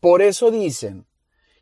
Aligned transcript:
Por 0.00 0.22
eso 0.22 0.50
dicen 0.50 1.06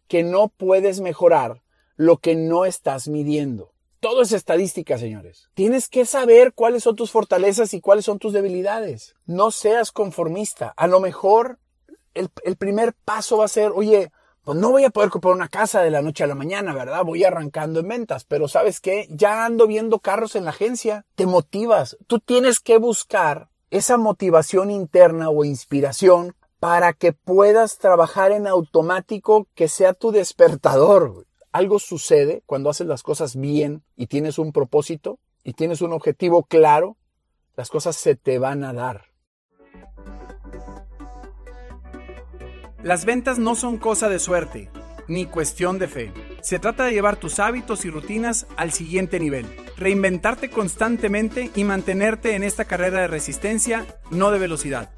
que 0.06 0.22
no 0.22 0.48
puedes 0.48 1.00
mejorar 1.00 1.62
lo 1.96 2.18
que 2.18 2.34
no 2.34 2.64
estás 2.64 3.08
midiendo. 3.08 3.72
Todo 4.00 4.22
es 4.22 4.32
estadística, 4.32 4.96
señores. 4.96 5.50
Tienes 5.54 5.88
que 5.88 6.06
saber 6.06 6.52
cuáles 6.54 6.84
son 6.84 6.94
tus 6.94 7.10
fortalezas 7.10 7.74
y 7.74 7.80
cuáles 7.80 8.04
son 8.04 8.20
tus 8.20 8.32
debilidades. 8.32 9.16
No 9.26 9.50
seas 9.50 9.90
conformista. 9.90 10.72
A 10.76 10.86
lo 10.86 11.00
mejor 11.00 11.58
el, 12.14 12.56
primer 12.56 12.94
paso 12.94 13.38
va 13.38 13.46
a 13.46 13.48
ser, 13.48 13.72
oye, 13.74 14.12
pues 14.44 14.56
no 14.56 14.70
voy 14.70 14.84
a 14.84 14.90
poder 14.90 15.10
comprar 15.10 15.34
una 15.34 15.48
casa 15.48 15.82
de 15.82 15.90
la 15.90 16.00
noche 16.00 16.24
a 16.24 16.28
la 16.28 16.36
mañana, 16.36 16.72
¿verdad? 16.72 17.04
Voy 17.04 17.24
arrancando 17.24 17.80
en 17.80 17.88
ventas, 17.88 18.24
pero 18.24 18.46
¿sabes 18.48 18.80
qué? 18.80 19.08
Ya 19.10 19.44
ando 19.44 19.66
viendo 19.66 19.98
carros 19.98 20.36
en 20.36 20.44
la 20.44 20.50
agencia. 20.50 21.04
Te 21.16 21.26
motivas. 21.26 21.96
Tú 22.06 22.20
tienes 22.20 22.60
que 22.60 22.78
buscar 22.78 23.50
esa 23.70 23.96
motivación 23.96 24.70
interna 24.70 25.28
o 25.28 25.44
inspiración 25.44 26.34
para 26.60 26.92
que 26.92 27.12
puedas 27.12 27.78
trabajar 27.78 28.32
en 28.32 28.46
automático 28.46 29.46
que 29.54 29.68
sea 29.68 29.94
tu 29.94 30.10
despertador 30.10 31.28
algo 31.52 31.78
sucede 31.78 32.42
cuando 32.46 32.70
haces 32.70 32.86
las 32.86 33.02
cosas 33.02 33.36
bien 33.36 33.82
y 33.96 34.06
tienes 34.06 34.38
un 34.38 34.52
propósito 34.52 35.18
y 35.44 35.54
tienes 35.54 35.80
un 35.80 35.92
objetivo 35.92 36.44
claro, 36.44 36.96
las 37.56 37.70
cosas 37.70 37.96
se 37.96 38.14
te 38.14 38.38
van 38.38 38.64
a 38.64 38.72
dar. 38.72 39.06
Las 42.82 43.04
ventas 43.04 43.38
no 43.38 43.54
son 43.54 43.78
cosa 43.78 44.08
de 44.08 44.18
suerte, 44.18 44.70
ni 45.08 45.26
cuestión 45.26 45.78
de 45.78 45.88
fe. 45.88 46.12
Se 46.42 46.58
trata 46.58 46.84
de 46.84 46.92
llevar 46.92 47.16
tus 47.16 47.40
hábitos 47.40 47.84
y 47.84 47.90
rutinas 47.90 48.46
al 48.56 48.72
siguiente 48.72 49.18
nivel, 49.18 49.46
reinventarte 49.76 50.50
constantemente 50.50 51.50
y 51.56 51.64
mantenerte 51.64 52.36
en 52.36 52.44
esta 52.44 52.66
carrera 52.66 53.00
de 53.00 53.08
resistencia, 53.08 53.84
no 54.10 54.30
de 54.30 54.38
velocidad. 54.38 54.90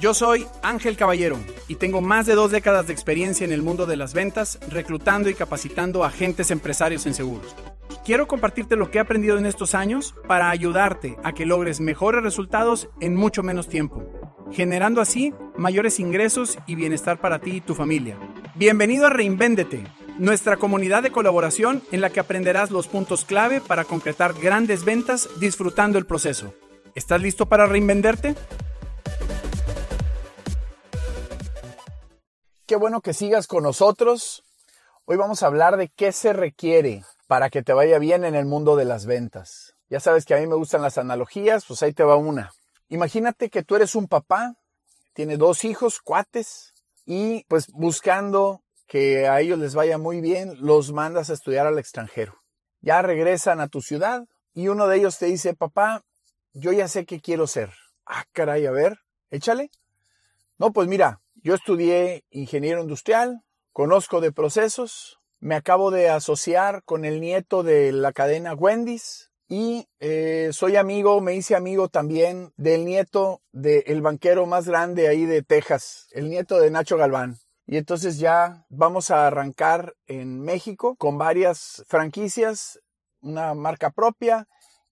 Yo 0.00 0.14
soy 0.14 0.46
Ángel 0.62 0.96
Caballero 0.96 1.38
y 1.66 1.74
tengo 1.74 2.00
más 2.00 2.24
de 2.24 2.36
dos 2.36 2.52
décadas 2.52 2.86
de 2.86 2.92
experiencia 2.92 3.44
en 3.44 3.50
el 3.50 3.62
mundo 3.62 3.84
de 3.84 3.96
las 3.96 4.14
ventas, 4.14 4.60
reclutando 4.68 5.28
y 5.28 5.34
capacitando 5.34 6.04
agentes 6.04 6.52
empresarios 6.52 7.04
en 7.06 7.14
seguros. 7.14 7.56
Quiero 8.04 8.28
compartirte 8.28 8.76
lo 8.76 8.92
que 8.92 8.98
he 8.98 9.00
aprendido 9.00 9.38
en 9.38 9.46
estos 9.46 9.74
años 9.74 10.14
para 10.28 10.50
ayudarte 10.50 11.16
a 11.24 11.32
que 11.32 11.46
logres 11.46 11.80
mejores 11.80 12.22
resultados 12.22 12.88
en 13.00 13.16
mucho 13.16 13.42
menos 13.42 13.68
tiempo, 13.68 14.04
generando 14.52 15.00
así 15.00 15.34
mayores 15.56 15.98
ingresos 15.98 16.60
y 16.68 16.76
bienestar 16.76 17.20
para 17.20 17.40
ti 17.40 17.56
y 17.56 17.60
tu 17.60 17.74
familia. 17.74 18.16
Bienvenido 18.54 19.08
a 19.08 19.10
Reinvéndete, 19.10 19.82
nuestra 20.16 20.58
comunidad 20.58 21.02
de 21.02 21.10
colaboración 21.10 21.82
en 21.90 22.02
la 22.02 22.10
que 22.10 22.20
aprenderás 22.20 22.70
los 22.70 22.86
puntos 22.86 23.24
clave 23.24 23.60
para 23.60 23.82
concretar 23.82 24.32
grandes 24.34 24.84
ventas 24.84 25.28
disfrutando 25.40 25.98
el 25.98 26.06
proceso. 26.06 26.54
¿Estás 26.94 27.20
listo 27.20 27.46
para 27.46 27.66
reinvenderte? 27.66 28.36
Qué 32.68 32.76
bueno 32.76 33.00
que 33.00 33.14
sigas 33.14 33.46
con 33.46 33.62
nosotros. 33.62 34.44
Hoy 35.06 35.16
vamos 35.16 35.42
a 35.42 35.46
hablar 35.46 35.78
de 35.78 35.88
qué 35.88 36.12
se 36.12 36.34
requiere 36.34 37.02
para 37.26 37.48
que 37.48 37.62
te 37.62 37.72
vaya 37.72 37.98
bien 37.98 38.26
en 38.26 38.34
el 38.34 38.44
mundo 38.44 38.76
de 38.76 38.84
las 38.84 39.06
ventas. 39.06 39.74
Ya 39.88 40.00
sabes 40.00 40.26
que 40.26 40.34
a 40.34 40.38
mí 40.38 40.46
me 40.46 40.54
gustan 40.54 40.82
las 40.82 40.98
analogías, 40.98 41.64
pues 41.64 41.82
ahí 41.82 41.94
te 41.94 42.04
va 42.04 42.16
una. 42.16 42.52
Imagínate 42.90 43.48
que 43.48 43.62
tú 43.62 43.74
eres 43.74 43.94
un 43.94 44.06
papá, 44.06 44.56
tiene 45.14 45.38
dos 45.38 45.64
hijos, 45.64 45.98
cuates, 45.98 46.74
y 47.06 47.44
pues 47.44 47.68
buscando 47.72 48.60
que 48.86 49.26
a 49.28 49.40
ellos 49.40 49.58
les 49.58 49.74
vaya 49.74 49.96
muy 49.96 50.20
bien, 50.20 50.54
los 50.60 50.92
mandas 50.92 51.30
a 51.30 51.32
estudiar 51.32 51.66
al 51.66 51.78
extranjero. 51.78 52.34
Ya 52.82 53.00
regresan 53.00 53.62
a 53.62 53.68
tu 53.68 53.80
ciudad 53.80 54.26
y 54.52 54.68
uno 54.68 54.88
de 54.88 54.98
ellos 54.98 55.16
te 55.16 55.24
dice, 55.24 55.54
papá, 55.54 56.04
yo 56.52 56.72
ya 56.72 56.86
sé 56.86 57.06
qué 57.06 57.22
quiero 57.22 57.46
ser. 57.46 57.72
Ah, 58.04 58.26
caray, 58.32 58.66
a 58.66 58.72
ver, 58.72 58.98
échale. 59.30 59.70
No, 60.58 60.70
pues 60.70 60.86
mira, 60.86 61.22
yo 61.48 61.54
estudié 61.54 62.26
ingeniero 62.28 62.82
industrial, 62.82 63.42
conozco 63.72 64.20
de 64.20 64.32
procesos, 64.32 65.18
me 65.40 65.54
acabo 65.54 65.90
de 65.90 66.10
asociar 66.10 66.82
con 66.84 67.06
el 67.06 67.22
nieto 67.22 67.62
de 67.62 67.90
la 67.90 68.12
cadena 68.12 68.52
Wendy's 68.52 69.30
y 69.48 69.88
eh, 69.98 70.50
soy 70.52 70.76
amigo, 70.76 71.22
me 71.22 71.34
hice 71.34 71.56
amigo 71.56 71.88
también 71.88 72.52
del 72.58 72.84
nieto 72.84 73.40
del 73.50 74.02
banquero 74.02 74.44
más 74.44 74.68
grande 74.68 75.08
ahí 75.08 75.24
de 75.24 75.42
Texas, 75.42 76.08
el 76.12 76.28
nieto 76.28 76.60
de 76.60 76.70
Nacho 76.70 76.98
Galván. 76.98 77.38
Y 77.66 77.78
entonces 77.78 78.18
ya 78.18 78.66
vamos 78.68 79.10
a 79.10 79.26
arrancar 79.26 79.94
en 80.06 80.42
México 80.42 80.96
con 80.96 81.16
varias 81.16 81.82
franquicias, 81.88 82.78
una 83.22 83.54
marca 83.54 83.88
propia. 83.88 84.46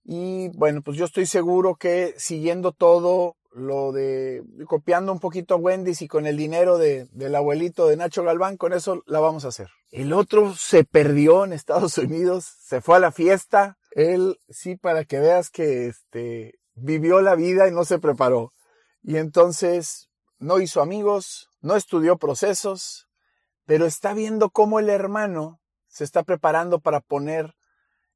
Y 0.04 0.48
bueno, 0.56 0.80
pues 0.80 0.96
yo 0.96 1.04
estoy 1.04 1.26
seguro 1.26 1.74
que 1.74 2.14
siguiendo 2.16 2.72
todo 2.72 3.36
lo 3.56 3.90
de 3.90 4.44
copiando 4.66 5.12
un 5.12 5.18
poquito 5.18 5.54
a 5.54 5.56
Wendy's 5.56 6.02
y 6.02 6.08
con 6.08 6.26
el 6.26 6.36
dinero 6.36 6.76
de, 6.76 7.06
del 7.12 7.34
abuelito 7.34 7.88
de 7.88 7.96
Nacho 7.96 8.22
Galván, 8.22 8.58
con 8.58 8.74
eso 8.74 9.02
la 9.06 9.18
vamos 9.18 9.46
a 9.46 9.48
hacer. 9.48 9.70
El 9.90 10.12
otro 10.12 10.54
se 10.54 10.84
perdió 10.84 11.44
en 11.44 11.54
Estados 11.54 11.96
Unidos, 11.96 12.44
se 12.60 12.82
fue 12.82 12.96
a 12.96 13.00
la 13.00 13.12
fiesta. 13.12 13.78
Él 13.92 14.38
sí, 14.50 14.76
para 14.76 15.04
que 15.04 15.20
veas 15.20 15.48
que 15.48 15.86
este, 15.86 16.58
vivió 16.74 17.22
la 17.22 17.34
vida 17.34 17.66
y 17.66 17.72
no 17.72 17.86
se 17.86 17.98
preparó. 17.98 18.52
Y 19.02 19.16
entonces 19.16 20.10
no 20.38 20.60
hizo 20.60 20.82
amigos, 20.82 21.48
no 21.60 21.76
estudió 21.76 22.18
procesos, 22.18 23.08
pero 23.64 23.86
está 23.86 24.12
viendo 24.12 24.50
cómo 24.50 24.80
el 24.80 24.90
hermano 24.90 25.60
se 25.88 26.04
está 26.04 26.24
preparando 26.24 26.80
para 26.80 27.00
poner 27.00 27.54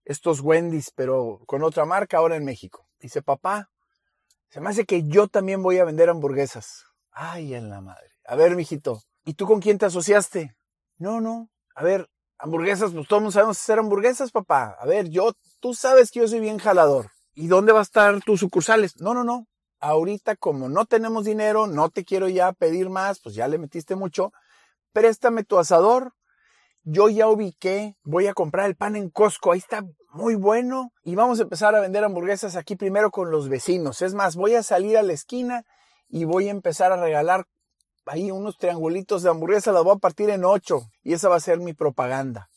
estos 0.05 0.41
Wendy's, 0.41 0.93
pero 0.95 1.41
con 1.47 1.62
otra 1.62 1.87
marca 1.87 2.19
ahora 2.19 2.37
en 2.37 2.45
México. 2.45 2.87
Dice, 3.01 3.22
papá, 3.22 3.71
se 4.50 4.61
me 4.61 4.69
hace 4.69 4.84
que 4.84 5.05
yo 5.05 5.28
también 5.28 5.62
voy 5.62 5.78
a 5.78 5.84
vender 5.84 6.11
hamburguesas. 6.11 6.84
Ay, 7.12 7.55
en 7.55 7.71
la 7.71 7.81
madre. 7.81 8.11
A 8.27 8.34
ver, 8.34 8.56
mijito, 8.56 9.00
¿y 9.25 9.34
tú 9.34 9.47
con 9.47 9.61
quién 9.61 9.78
te 9.78 9.87
asociaste? 9.87 10.56
No, 10.99 11.21
no. 11.21 11.49
A 11.75 11.84
ver, 11.84 12.09
hamburguesas, 12.37 12.93
pues 12.93 13.06
todos 13.06 13.34
sabemos 13.34 13.60
hacer 13.60 13.78
hamburguesas, 13.78 14.33
papá. 14.33 14.77
A 14.81 14.87
ver, 14.87 15.09
yo, 15.09 15.33
tú 15.60 15.72
sabes 15.75 16.10
que 16.10 16.21
yo 16.21 16.28
soy 16.28 16.41
bien 16.41 16.59
jalador. 16.59 17.10
¿Y 17.34 17.47
dónde 17.47 17.72
va 17.72 17.78
a 17.78 17.83
estar 17.83 18.21
tus 18.22 18.41
sucursales? 18.41 19.00
No, 19.00 19.15
no, 19.15 19.22
no. 19.22 19.47
Ahorita, 19.78 20.34
como 20.37 20.69
no 20.69 20.84
tenemos 20.84 21.25
dinero, 21.25 21.69
no 21.69 21.89
te 21.89 22.05
quiero 22.05 22.28
ya 22.28 22.53
pedir 22.53 22.91
más, 22.91 23.21
pues 23.21 23.37
ya 23.37 23.47
le 23.47 23.56
metiste 23.56 23.94
mucho. 23.94 24.33
Préstame 24.93 25.44
tu 25.44 25.59
asador. 25.59 26.12
Yo 26.82 27.08
ya 27.08 27.28
ubiqué, 27.28 27.96
voy 28.04 28.26
a 28.26 28.34
comprar 28.34 28.66
el 28.66 28.76
pan 28.76 28.96
en 28.96 29.10
Costco. 29.10 29.52
Ahí 29.52 29.58
está 29.58 29.84
muy 30.12 30.34
bueno 30.34 30.92
y 31.04 31.14
vamos 31.14 31.38
a 31.38 31.42
empezar 31.42 31.74
a 31.74 31.80
vender 31.80 32.04
hamburguesas 32.04 32.56
aquí 32.56 32.74
primero 32.76 33.10
con 33.10 33.30
los 33.30 33.48
vecinos. 33.48 34.02
Es 34.02 34.14
más, 34.14 34.34
voy 34.34 34.54
a 34.54 34.62
salir 34.62 34.96
a 34.96 35.02
la 35.02 35.12
esquina 35.12 35.64
y 36.08 36.24
voy 36.24 36.48
a 36.48 36.52
empezar 36.52 36.92
a 36.92 36.96
regalar 37.00 37.46
ahí 38.06 38.30
unos 38.30 38.58
triangulitos 38.58 39.22
de 39.22 39.30
hamburguesa, 39.30 39.72
las 39.72 39.84
voy 39.84 39.94
a 39.94 40.00
partir 40.00 40.30
en 40.30 40.44
ocho 40.44 40.91
y 41.02 41.12
esa 41.12 41.28
va 41.28 41.36
a 41.36 41.41
ser 41.41 41.58
mi 41.58 41.74
propaganda. 41.74 42.50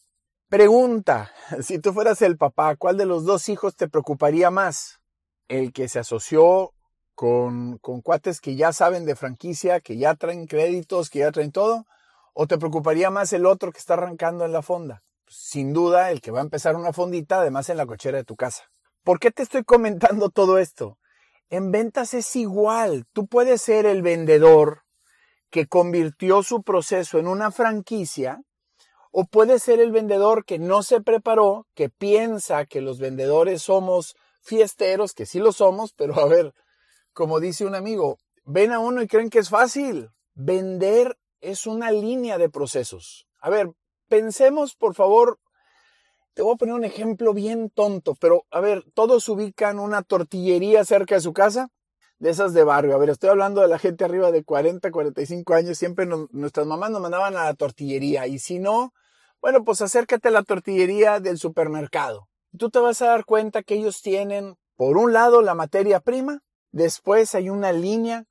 Pregunta, 0.49 1.31
si 1.61 1.79
tú 1.79 1.93
fueras 1.93 2.21
el 2.21 2.37
papá, 2.37 2.75
¿cuál 2.75 2.97
de 2.97 3.05
los 3.05 3.25
dos 3.25 3.49
hijos 3.49 3.75
te 3.75 3.89
preocuparía 3.89 4.51
más? 4.51 4.99
¿El 5.47 5.73
que 5.73 5.87
se 5.87 5.99
asoció 5.99 6.73
con, 7.13 7.77
con 7.79 8.01
cuates 8.01 8.39
que 8.39 8.55
ya 8.55 8.71
saben 8.71 9.05
de 9.05 9.15
franquicia, 9.15 9.81
que 9.81 9.97
ya 9.97 10.15
traen 10.15 10.47
créditos, 10.47 11.09
que 11.09 11.19
ya 11.19 11.31
traen 11.31 11.51
todo? 11.51 11.85
¿O 12.33 12.47
te 12.47 12.57
preocuparía 12.57 13.09
más 13.09 13.31
el 13.33 13.45
otro 13.45 13.71
que 13.71 13.79
está 13.79 13.93
arrancando 13.93 14.45
en 14.45 14.51
la 14.51 14.61
fonda? 14.61 15.03
sin 15.33 15.73
duda 15.73 16.11
el 16.11 16.21
que 16.21 16.31
va 16.31 16.39
a 16.39 16.43
empezar 16.43 16.75
una 16.75 16.93
fondita, 16.93 17.39
además 17.39 17.69
en 17.69 17.77
la 17.77 17.85
cochera 17.85 18.17
de 18.17 18.23
tu 18.23 18.35
casa. 18.35 18.63
¿Por 19.03 19.19
qué 19.19 19.31
te 19.31 19.43
estoy 19.43 19.63
comentando 19.63 20.29
todo 20.33 20.59
esto? 20.59 20.97
En 21.49 21.71
ventas 21.71 22.13
es 22.13 22.35
igual. 22.35 23.05
Tú 23.13 23.27
puedes 23.27 23.61
ser 23.61 23.85
el 23.85 24.01
vendedor 24.01 24.83
que 25.49 25.67
convirtió 25.67 26.41
su 26.43 26.63
proceso 26.63 27.19
en 27.19 27.27
una 27.27 27.51
franquicia 27.51 28.41
o 29.11 29.25
puedes 29.25 29.61
ser 29.61 29.79
el 29.79 29.91
vendedor 29.91 30.45
que 30.45 30.57
no 30.57 30.81
se 30.81 30.99
preparó, 31.01 31.67
que 31.75 31.89
piensa 31.89 32.65
que 32.65 32.81
los 32.81 32.97
vendedores 32.97 33.61
somos 33.61 34.15
fiesteros, 34.41 35.13
que 35.13 35.27
sí 35.27 35.37
lo 35.37 35.51
somos, 35.51 35.93
pero 35.93 36.19
a 36.19 36.25
ver, 36.25 36.53
como 37.13 37.39
dice 37.39 37.65
un 37.65 37.75
amigo, 37.75 38.17
ven 38.43 38.71
a 38.71 38.79
uno 38.79 39.03
y 39.03 39.07
creen 39.07 39.29
que 39.29 39.39
es 39.39 39.49
fácil. 39.49 40.09
Vender 40.33 41.15
es 41.43 41.67
una 41.67 41.91
línea 41.91 42.37
de 42.37 42.49
procesos. 42.49 43.27
A 43.39 43.49
ver, 43.49 43.71
pensemos, 44.07 44.75
por 44.75 44.95
favor, 44.95 45.39
te 46.33 46.41
voy 46.41 46.53
a 46.53 46.57
poner 46.57 46.73
un 46.73 46.85
ejemplo 46.85 47.33
bien 47.33 47.69
tonto, 47.69 48.15
pero 48.15 48.45
a 48.49 48.59
ver, 48.61 48.83
todos 48.93 49.27
ubican 49.29 49.77
una 49.77 50.01
tortillería 50.01 50.85
cerca 50.85 51.15
de 51.15 51.21
su 51.21 51.33
casa, 51.33 51.69
de 52.17 52.29
esas 52.29 52.53
de 52.53 52.63
barrio. 52.63 52.95
A 52.95 52.97
ver, 52.97 53.09
estoy 53.09 53.29
hablando 53.29 53.61
de 53.61 53.67
la 53.67 53.77
gente 53.77 54.05
arriba 54.05 54.31
de 54.31 54.43
40, 54.43 54.89
45 54.89 55.53
años, 55.53 55.77
siempre 55.77 56.07
nuestras 56.31 56.65
mamás 56.65 56.89
nos 56.89 57.01
mandaban 57.01 57.35
a 57.35 57.45
la 57.45 57.53
tortillería 57.53 58.25
y 58.27 58.39
si 58.39 58.59
no, 58.59 58.93
bueno, 59.41 59.63
pues 59.65 59.81
acércate 59.81 60.29
a 60.29 60.31
la 60.31 60.43
tortillería 60.43 61.19
del 61.19 61.37
supermercado. 61.37 62.29
Tú 62.57 62.69
te 62.69 62.79
vas 62.79 63.01
a 63.01 63.07
dar 63.07 63.25
cuenta 63.25 63.61
que 63.61 63.75
ellos 63.75 64.01
tienen, 64.01 64.55
por 64.77 64.97
un 64.97 65.11
lado, 65.11 65.41
la 65.41 65.53
materia 65.53 65.99
prima, 65.99 66.39
después 66.71 67.35
hay 67.35 67.49
una 67.49 67.73
línea, 67.73 68.25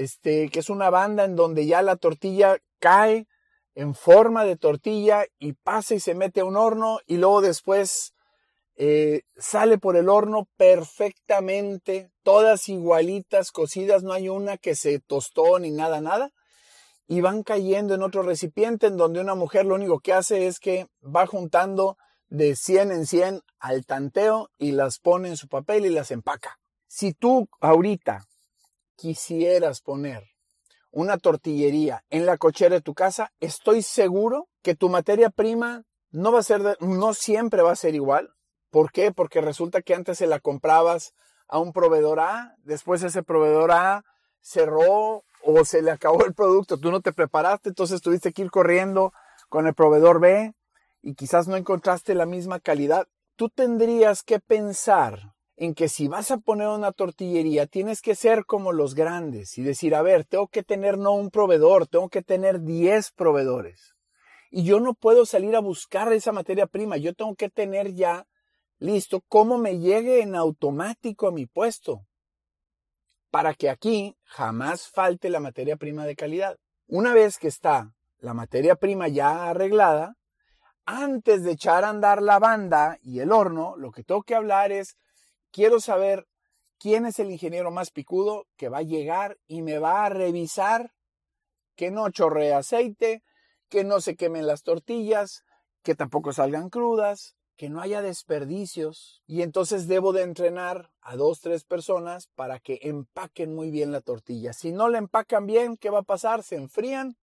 este, 0.00 0.48
que 0.48 0.60
es 0.60 0.70
una 0.70 0.88
banda 0.88 1.24
en 1.24 1.36
donde 1.36 1.66
ya 1.66 1.82
la 1.82 1.96
tortilla 1.96 2.56
cae 2.78 3.28
en 3.74 3.94
forma 3.94 4.46
de 4.46 4.56
tortilla 4.56 5.26
y 5.38 5.52
pasa 5.52 5.94
y 5.94 6.00
se 6.00 6.14
mete 6.14 6.40
a 6.40 6.46
un 6.46 6.56
horno 6.56 7.00
y 7.06 7.18
luego 7.18 7.42
después 7.42 8.14
eh, 8.76 9.24
sale 9.36 9.76
por 9.76 9.98
el 9.98 10.08
horno 10.08 10.48
perfectamente, 10.56 12.10
todas 12.22 12.70
igualitas, 12.70 13.52
cocidas, 13.52 14.02
no 14.02 14.14
hay 14.14 14.30
una 14.30 14.56
que 14.56 14.74
se 14.74 15.00
tostó 15.00 15.58
ni 15.58 15.70
nada, 15.70 16.00
nada. 16.00 16.32
y 17.06 17.20
van 17.20 17.42
cayendo 17.42 17.94
en 17.94 18.02
otro 18.02 18.22
recipiente 18.22 18.86
en 18.86 18.96
donde 18.96 19.20
una 19.20 19.34
mujer 19.34 19.66
lo 19.66 19.74
único 19.74 20.00
que 20.00 20.14
hace 20.14 20.46
es 20.46 20.60
que 20.60 20.86
va 21.04 21.26
juntando 21.26 21.98
de 22.28 22.56
100 22.56 22.90
en 22.92 23.06
100 23.06 23.42
al 23.58 23.84
tanteo 23.84 24.48
y 24.56 24.72
las 24.72 24.98
pone 24.98 25.28
en 25.28 25.36
su 25.36 25.46
papel 25.46 25.84
y 25.84 25.90
las 25.90 26.10
empaca. 26.10 26.58
Si 26.86 27.12
tú 27.12 27.48
ahorita 27.60 28.29
quisieras 29.00 29.80
poner 29.80 30.28
una 30.90 31.16
tortillería 31.16 32.04
en 32.10 32.26
la 32.26 32.36
cochera 32.36 32.74
de 32.74 32.82
tu 32.82 32.92
casa, 32.92 33.32
estoy 33.40 33.80
seguro 33.80 34.48
que 34.62 34.74
tu 34.74 34.90
materia 34.90 35.30
prima 35.30 35.84
no 36.10 36.32
va 36.32 36.40
a 36.40 36.42
ser, 36.42 36.76
no 36.80 37.14
siempre 37.14 37.62
va 37.62 37.72
a 37.72 37.76
ser 37.76 37.94
igual. 37.94 38.34
¿Por 38.68 38.92
qué? 38.92 39.10
Porque 39.10 39.40
resulta 39.40 39.80
que 39.80 39.94
antes 39.94 40.18
se 40.18 40.26
la 40.26 40.38
comprabas 40.38 41.14
a 41.48 41.58
un 41.58 41.72
proveedor 41.72 42.20
A, 42.20 42.56
después 42.58 43.02
ese 43.02 43.22
proveedor 43.22 43.72
A 43.72 44.04
cerró 44.40 45.24
o 45.42 45.64
se 45.64 45.80
le 45.80 45.92
acabó 45.92 46.26
el 46.26 46.34
producto, 46.34 46.78
tú 46.78 46.90
no 46.90 47.00
te 47.00 47.12
preparaste, 47.12 47.70
entonces 47.70 48.02
tuviste 48.02 48.32
que 48.32 48.42
ir 48.42 48.50
corriendo 48.50 49.14
con 49.48 49.66
el 49.66 49.74
proveedor 49.74 50.20
B 50.20 50.54
y 51.00 51.14
quizás 51.14 51.48
no 51.48 51.56
encontraste 51.56 52.14
la 52.14 52.26
misma 52.26 52.60
calidad. 52.60 53.06
Tú 53.36 53.48
tendrías 53.48 54.22
que 54.22 54.40
pensar 54.40 55.32
en 55.60 55.74
que 55.74 55.90
si 55.90 56.08
vas 56.08 56.30
a 56.30 56.38
poner 56.38 56.68
una 56.68 56.90
tortillería, 56.90 57.66
tienes 57.66 58.00
que 58.00 58.14
ser 58.14 58.46
como 58.46 58.72
los 58.72 58.94
grandes 58.94 59.58
y 59.58 59.62
decir, 59.62 59.94
a 59.94 60.00
ver, 60.00 60.24
tengo 60.24 60.48
que 60.48 60.62
tener 60.62 60.96
no 60.96 61.12
un 61.12 61.28
proveedor, 61.28 61.86
tengo 61.86 62.08
que 62.08 62.22
tener 62.22 62.62
10 62.62 63.12
proveedores. 63.12 63.94
Y 64.50 64.64
yo 64.64 64.80
no 64.80 64.94
puedo 64.94 65.26
salir 65.26 65.54
a 65.54 65.60
buscar 65.60 66.10
esa 66.14 66.32
materia 66.32 66.66
prima, 66.66 66.96
yo 66.96 67.12
tengo 67.12 67.34
que 67.34 67.50
tener 67.50 67.92
ya 67.92 68.26
listo 68.78 69.20
cómo 69.28 69.58
me 69.58 69.78
llegue 69.78 70.22
en 70.22 70.34
automático 70.34 71.28
a 71.28 71.30
mi 71.30 71.44
puesto 71.44 72.06
para 73.30 73.52
que 73.52 73.68
aquí 73.68 74.16
jamás 74.24 74.88
falte 74.88 75.28
la 75.28 75.40
materia 75.40 75.76
prima 75.76 76.06
de 76.06 76.16
calidad. 76.16 76.56
Una 76.86 77.12
vez 77.12 77.36
que 77.36 77.48
está 77.48 77.92
la 78.20 78.32
materia 78.32 78.76
prima 78.76 79.08
ya 79.08 79.50
arreglada, 79.50 80.14
antes 80.86 81.44
de 81.44 81.50
echar 81.52 81.84
a 81.84 81.90
andar 81.90 82.22
la 82.22 82.38
banda 82.38 82.96
y 83.02 83.20
el 83.20 83.30
horno, 83.30 83.76
lo 83.76 83.90
que 83.90 84.04
tengo 84.04 84.22
que 84.22 84.34
hablar 84.34 84.72
es 84.72 84.96
quiero 85.50 85.80
saber 85.80 86.26
quién 86.78 87.06
es 87.06 87.18
el 87.18 87.30
ingeniero 87.30 87.70
más 87.70 87.90
picudo 87.90 88.46
que 88.56 88.68
va 88.68 88.78
a 88.78 88.82
llegar 88.82 89.38
y 89.46 89.62
me 89.62 89.78
va 89.78 90.04
a 90.04 90.08
revisar 90.08 90.92
que 91.76 91.90
no 91.90 92.10
chorree 92.10 92.52
aceite, 92.52 93.22
que 93.68 93.84
no 93.84 94.00
se 94.00 94.16
quemen 94.16 94.46
las 94.46 94.62
tortillas, 94.62 95.44
que 95.82 95.94
tampoco 95.94 96.32
salgan 96.32 96.68
crudas, 96.70 97.36
que 97.56 97.68
no 97.68 97.80
haya 97.80 98.02
desperdicios. 98.02 99.22
Y 99.26 99.42
entonces 99.42 99.86
debo 99.86 100.12
de 100.12 100.22
entrenar 100.22 100.90
a 101.00 101.16
dos, 101.16 101.40
tres 101.40 101.64
personas 101.64 102.28
para 102.34 102.58
que 102.58 102.80
empaquen 102.82 103.54
muy 103.54 103.70
bien 103.70 103.92
la 103.92 104.00
tortilla. 104.00 104.52
Si 104.52 104.72
no 104.72 104.88
la 104.88 104.98
empacan 104.98 105.46
bien, 105.46 105.76
¿qué 105.76 105.90
va 105.90 106.00
a 106.00 106.02
pasar? 106.02 106.42
Se 106.42 106.56
enfrían 106.56 107.16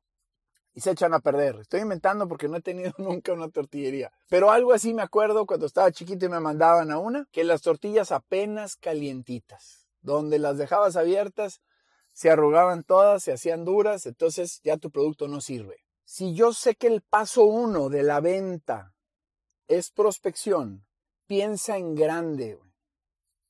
y 0.78 0.82
se 0.82 0.92
echan 0.92 1.16
a 1.16 1.22
perder. 1.22 1.56
Estoy 1.62 1.80
inventando 1.80 2.28
porque 2.28 2.48
no 2.48 2.58
he 2.58 2.62
tenido 2.62 2.94
nunca 3.00 3.34
una 3.34 3.50
tortillería. 3.50 4.12
Pero 4.30 4.52
algo 4.52 4.74
así 4.74 4.94
me 4.94 5.02
acuerdo 5.02 5.48
cuando 5.48 5.66
estaba 5.66 5.92
chiquito 5.92 6.28
y 6.28 6.30
me 6.30 6.40
mandaban 6.40 6.92
a 6.92 7.00
una, 7.00 7.28
que 7.32 7.44
las 7.44 7.64
tortillas 7.64 8.12
apenas 8.12 8.76
calientitas, 8.76 9.88
donde 10.02 10.38
las 10.38 10.60
dejabas 10.60 10.96
abiertas, 10.96 11.62
se 12.14 12.30
arrugaban 12.30 12.84
todas, 12.84 13.24
se 13.24 13.34
hacían 13.34 13.66
duras, 13.66 14.06
entonces 14.06 14.62
ya 14.64 14.78
tu 14.78 14.92
producto 14.92 15.28
no 15.28 15.42
sirve. 15.42 15.78
Si 16.04 16.36
yo 16.36 16.54
sé 16.54 16.76
que 16.76 16.86
el 16.86 17.02
paso 17.02 17.46
uno 17.46 17.90
de 17.90 18.04
la 18.04 18.20
venta 18.20 18.94
es 19.68 19.90
prospección, 19.90 20.86
piensa 21.26 21.78
en 21.78 21.96
grande. 21.96 22.60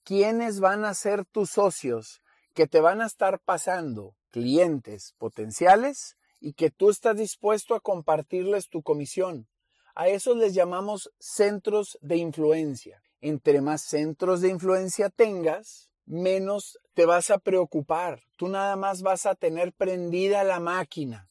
¿Quiénes 0.06 0.62
van 0.62 0.86
a 0.86 0.94
ser 0.94 1.26
tus 1.26 1.50
socios 1.50 2.22
que 2.54 2.68
te 2.68 2.80
van 2.80 3.02
a 3.02 3.06
estar 3.06 3.42
pasando 3.42 4.16
clientes 4.32 5.14
potenciales 5.18 6.16
y 6.40 6.54
que 6.54 6.70
tú 6.70 6.90
estás 6.90 7.18
dispuesto 7.18 7.76
a 7.76 7.80
compartirles 7.80 8.70
tu 8.70 8.82
comisión. 8.84 9.48
A 9.96 10.10
esos 10.10 10.38
les 10.38 10.54
llamamos 10.54 11.12
centros 11.20 11.98
de 12.02 12.18
influencia. 12.18 13.02
Entre 13.20 13.62
más 13.62 13.82
centros 13.82 14.42
de 14.42 14.50
influencia 14.50 15.10
tengas, 15.10 15.90
menos 16.06 16.80
te 16.94 17.06
vas 17.06 17.32
a 17.32 17.40
preocupar. 17.40 18.22
Tú 18.36 18.48
nada 18.48 18.76
más 18.76 19.02
vas 19.02 19.26
a 19.26 19.36
tener 19.36 19.74
prendida 19.74 20.44
la 20.44 20.60
máquina. 20.60 21.30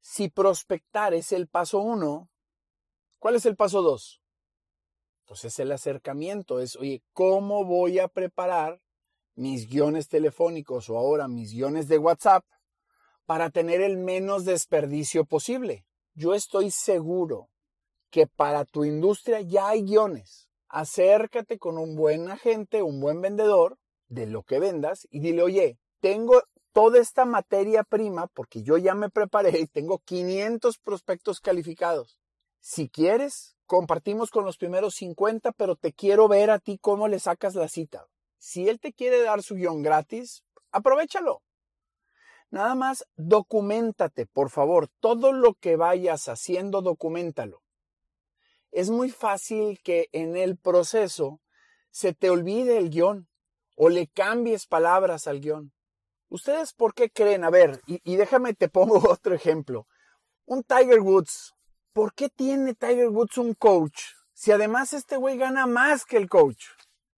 Si 0.00 0.28
prospectar 0.28 1.14
es 1.14 1.32
el 1.32 1.48
paso 1.48 1.78
uno, 1.80 2.30
¿cuál 3.18 3.34
es 3.34 3.44
el 3.44 3.56
paso 3.56 3.82
dos? 3.82 4.22
Entonces 5.24 5.58
el 5.58 5.72
acercamiento 5.72 6.60
es, 6.60 6.76
oye, 6.76 7.02
¿cómo 7.12 7.64
voy 7.64 7.98
a 7.98 8.08
preparar 8.08 8.80
mis 9.34 9.68
guiones 9.68 10.08
telefónicos 10.08 10.88
o 10.88 10.96
ahora 10.96 11.28
mis 11.28 11.52
guiones 11.52 11.88
de 11.88 11.98
WhatsApp 11.98 12.44
para 13.26 13.50
tener 13.50 13.80
el 13.80 13.98
menos 13.98 14.44
desperdicio 14.44 15.24
posible. 15.24 15.84
Yo 16.14 16.32
estoy 16.32 16.70
seguro 16.70 17.50
que 18.10 18.26
para 18.26 18.64
tu 18.64 18.84
industria 18.84 19.40
ya 19.40 19.68
hay 19.68 19.82
guiones. 19.82 20.48
Acércate 20.68 21.58
con 21.58 21.76
un 21.76 21.96
buen 21.96 22.30
agente, 22.30 22.82
un 22.82 23.00
buen 23.00 23.20
vendedor 23.20 23.78
de 24.08 24.26
lo 24.26 24.42
que 24.42 24.58
vendas 24.58 25.06
y 25.10 25.20
dile, 25.20 25.42
oye, 25.42 25.78
tengo 26.00 26.42
toda 26.72 27.00
esta 27.00 27.24
materia 27.24 27.82
prima 27.82 28.28
porque 28.28 28.62
yo 28.62 28.78
ya 28.78 28.94
me 28.94 29.10
preparé 29.10 29.58
y 29.58 29.66
tengo 29.66 29.98
500 29.98 30.78
prospectos 30.78 31.40
calificados. 31.40 32.18
Si 32.60 32.88
quieres, 32.88 33.56
compartimos 33.66 34.30
con 34.30 34.44
los 34.44 34.56
primeros 34.56 34.94
50, 34.94 35.52
pero 35.52 35.76
te 35.76 35.92
quiero 35.92 36.28
ver 36.28 36.50
a 36.50 36.58
ti 36.58 36.78
cómo 36.78 37.08
le 37.08 37.18
sacas 37.18 37.54
la 37.54 37.68
cita. 37.68 38.06
Si 38.38 38.68
él 38.68 38.80
te 38.80 38.92
quiere 38.92 39.22
dar 39.22 39.42
su 39.42 39.54
guion 39.54 39.82
gratis, 39.82 40.42
aprovechalo. 40.70 41.42
Nada 42.50 42.74
más 42.74 43.04
documentate, 43.16 44.26
por 44.26 44.50
favor. 44.50 44.88
Todo 45.00 45.32
lo 45.32 45.54
que 45.54 45.76
vayas 45.76 46.28
haciendo, 46.28 46.82
documentalo. 46.82 47.62
Es 48.70 48.90
muy 48.90 49.10
fácil 49.10 49.80
que 49.82 50.08
en 50.12 50.36
el 50.36 50.56
proceso 50.56 51.40
se 51.90 52.12
te 52.12 52.30
olvide 52.30 52.76
el 52.76 52.90
guion 52.90 53.28
o 53.76 53.88
le 53.88 54.08
cambies 54.08 54.66
palabras 54.66 55.26
al 55.26 55.40
guion. 55.40 55.72
¿Ustedes 56.28 56.72
por 56.72 56.94
qué 56.94 57.10
creen? 57.10 57.44
A 57.44 57.50
ver, 57.50 57.80
y, 57.86 58.16
déjame 58.16 58.54
te 58.54 58.68
pongo 58.68 58.96
otro 59.10 59.34
ejemplo. 59.34 59.86
Un 60.44 60.62
Tiger 60.62 61.00
Woods. 61.00 61.54
¿Por 61.92 62.12
qué 62.14 62.28
tiene 62.28 62.74
Tiger 62.74 63.08
Woods 63.08 63.38
un 63.38 63.54
coach? 63.54 64.02
Si 64.34 64.52
además 64.52 64.92
este 64.92 65.16
güey 65.16 65.38
gana 65.38 65.66
más 65.66 66.04
que 66.04 66.18
el 66.18 66.28
coach. 66.28 66.66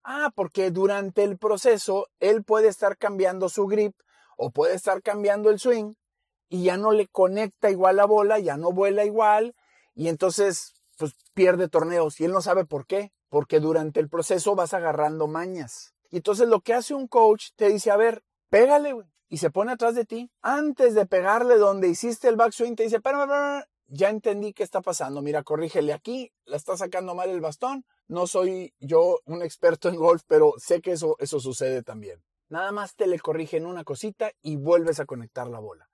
Ah, 0.05 0.31
porque 0.35 0.71
durante 0.71 1.25
el 1.25 1.39
proceso 1.39 2.07
él 2.21 2.45
puede 2.45 2.69
estar 2.69 2.97
cambiando 2.97 3.49
su 3.49 3.67
grip, 3.67 3.97
o 4.39 4.51
puede 4.51 4.75
estar 4.75 5.03
cambiando 5.03 5.51
el 5.51 5.59
swing 5.59 5.95
y 6.49 6.65
ya 6.65 6.79
no 6.79 6.93
le 6.93 7.09
conecta 7.09 7.71
igual 7.71 7.97
la 7.97 8.07
bola, 8.07 8.39
ya 8.39 8.57
no 8.57 8.73
vuela 8.73 9.05
igual 9.05 9.55
y 9.95 10.09
entonces 10.09 10.73
pues 10.97 11.15
pierde 11.35 11.69
torneos 11.69 12.19
y 12.21 12.25
él 12.25 12.33
no 12.33 12.41
sabe 12.41 12.65
por 12.65 12.87
qué, 12.87 13.13
porque 13.29 13.61
durante 13.61 14.01
el 14.01 14.09
proceso 14.09 14.55
vas 14.55 14.73
agarrando 14.73 15.27
mañas. 15.27 15.95
Y 16.11 16.17
entonces 16.17 16.49
lo 16.49 16.61
que 16.61 16.73
hace 16.73 16.95
un 16.95 17.07
coach 17.07 17.51
te 17.57 17.69
dice, 17.69 17.91
a 17.91 17.97
ver, 17.97 18.23
pégale, 18.49 18.95
y 19.29 19.39
se 19.39 19.51
pone 19.51 19.73
atrás 19.73 19.95
de 19.95 20.05
ti. 20.05 20.31
Antes 20.41 20.95
de 20.95 21.07
pegarle 21.07 21.57
donde 21.57 21.89
hiciste 21.89 22.29
el 22.29 22.37
backswing, 22.37 22.77
te 22.77 22.85
dice, 22.85 22.99
ya 23.87 24.11
entendí 24.11 24.53
qué 24.53 24.63
está 24.63 24.81
pasando. 24.81 25.23
Mira, 25.23 25.43
corrígele 25.43 25.93
aquí, 25.93 26.33
la 26.45 26.57
está 26.57 26.77
sacando 26.77 27.15
mal 27.15 27.31
el 27.31 27.41
bastón. 27.41 27.85
No 28.07 28.27
soy 28.27 28.75
yo 28.79 29.19
un 29.27 29.43
experto 29.43 29.89
en 29.89 29.97
golf, 29.97 30.23
pero 30.27 30.55
sé 30.59 30.81
que 30.81 30.93
eso, 30.93 31.17
eso 31.19 31.41
sucede 31.41 31.83
también. 31.83 32.23
Nada 32.49 32.73
más 32.73 32.95
te 32.95 33.07
le 33.07 33.19
corrigen 33.19 33.67
una 33.67 33.85
cosita 33.85 34.33
y 34.41 34.57
vuelves 34.57 35.01
a 35.01 35.07
conectar 35.07 35.49
la 35.49 35.61
bola. 35.61 35.89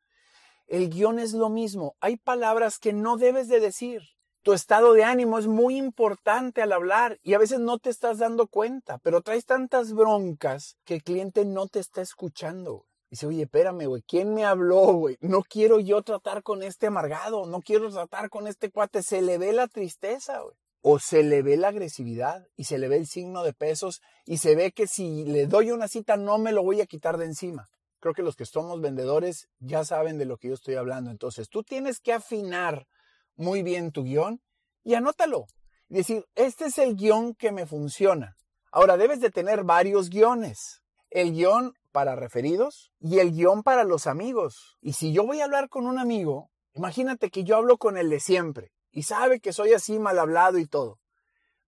El 0.66 0.88
guion 0.88 1.18
es 1.18 1.32
lo 1.32 1.48
mismo. 1.48 1.96
Hay 2.00 2.16
palabras 2.16 2.78
que 2.78 2.92
no 2.92 3.16
debes 3.16 3.48
de 3.48 3.60
decir. 3.60 4.02
Tu 4.42 4.52
estado 4.52 4.92
de 4.92 5.04
ánimo 5.04 5.38
es 5.38 5.46
muy 5.46 5.76
importante 5.76 6.62
al 6.62 6.72
hablar 6.72 7.18
y 7.22 7.34
a 7.34 7.38
veces 7.38 7.60
no 7.60 7.78
te 7.78 7.90
estás 7.90 8.18
dando 8.18 8.46
cuenta, 8.46 8.98
pero 8.98 9.22
traes 9.22 9.46
tantas 9.46 9.94
broncas 9.94 10.76
que 10.84 10.94
el 10.94 11.02
cliente 11.02 11.44
no 11.44 11.66
te 11.66 11.80
está 11.80 12.02
escuchando. 12.02 12.86
Dice, 13.10 13.26
oye, 13.26 13.42
espérame, 13.42 13.86
güey, 13.86 14.02
¿quién 14.02 14.34
me 14.34 14.44
habló, 14.44 14.92
güey? 14.92 15.16
No 15.20 15.42
quiero 15.42 15.80
yo 15.80 16.02
tratar 16.02 16.42
con 16.42 16.62
este 16.62 16.88
amargado, 16.88 17.46
no 17.46 17.60
quiero 17.62 17.90
tratar 17.90 18.28
con 18.28 18.46
este 18.46 18.70
cuate, 18.70 19.02
se 19.02 19.22
le 19.22 19.38
ve 19.38 19.52
la 19.52 19.66
tristeza, 19.66 20.40
güey 20.40 20.56
o 20.86 20.98
se 20.98 21.22
le 21.22 21.40
ve 21.40 21.56
la 21.56 21.68
agresividad 21.68 22.46
y 22.56 22.64
se 22.64 22.76
le 22.76 22.88
ve 22.88 22.96
el 22.96 23.06
signo 23.06 23.42
de 23.42 23.54
pesos 23.54 24.02
y 24.26 24.36
se 24.36 24.54
ve 24.54 24.70
que 24.72 24.86
si 24.86 25.24
le 25.24 25.46
doy 25.46 25.70
una 25.70 25.88
cita 25.88 26.18
no 26.18 26.36
me 26.36 26.52
lo 26.52 26.62
voy 26.62 26.82
a 26.82 26.86
quitar 26.86 27.16
de 27.16 27.24
encima. 27.24 27.70
Creo 28.00 28.12
que 28.12 28.22
los 28.22 28.36
que 28.36 28.44
somos 28.44 28.82
vendedores 28.82 29.48
ya 29.60 29.86
saben 29.86 30.18
de 30.18 30.26
lo 30.26 30.36
que 30.36 30.48
yo 30.48 30.54
estoy 30.54 30.74
hablando. 30.74 31.10
Entonces, 31.10 31.48
tú 31.48 31.62
tienes 31.62 32.00
que 32.00 32.12
afinar 32.12 32.86
muy 33.34 33.62
bien 33.62 33.92
tu 33.92 34.04
guion 34.04 34.42
y 34.82 34.92
anótalo. 34.92 35.46
Y 35.88 35.94
decir, 35.94 36.26
este 36.34 36.66
es 36.66 36.76
el 36.76 36.96
guion 36.96 37.34
que 37.34 37.50
me 37.50 37.64
funciona. 37.64 38.36
Ahora, 38.70 38.98
debes 38.98 39.20
de 39.20 39.30
tener 39.30 39.64
varios 39.64 40.10
guiones. 40.10 40.82
El 41.08 41.32
guion 41.32 41.72
para 41.92 42.14
referidos 42.14 42.92
y 43.00 43.20
el 43.20 43.32
guion 43.32 43.62
para 43.62 43.84
los 43.84 44.06
amigos. 44.06 44.76
Y 44.82 44.92
si 44.92 45.14
yo 45.14 45.24
voy 45.24 45.40
a 45.40 45.44
hablar 45.44 45.70
con 45.70 45.86
un 45.86 45.98
amigo, 45.98 46.50
imagínate 46.74 47.30
que 47.30 47.42
yo 47.42 47.56
hablo 47.56 47.78
con 47.78 47.96
el 47.96 48.10
de 48.10 48.20
siempre 48.20 48.73
y 48.94 49.02
sabe 49.02 49.40
que 49.40 49.52
soy 49.52 49.74
así 49.74 49.98
mal 49.98 50.18
hablado 50.18 50.58
y 50.58 50.66
todo. 50.66 50.98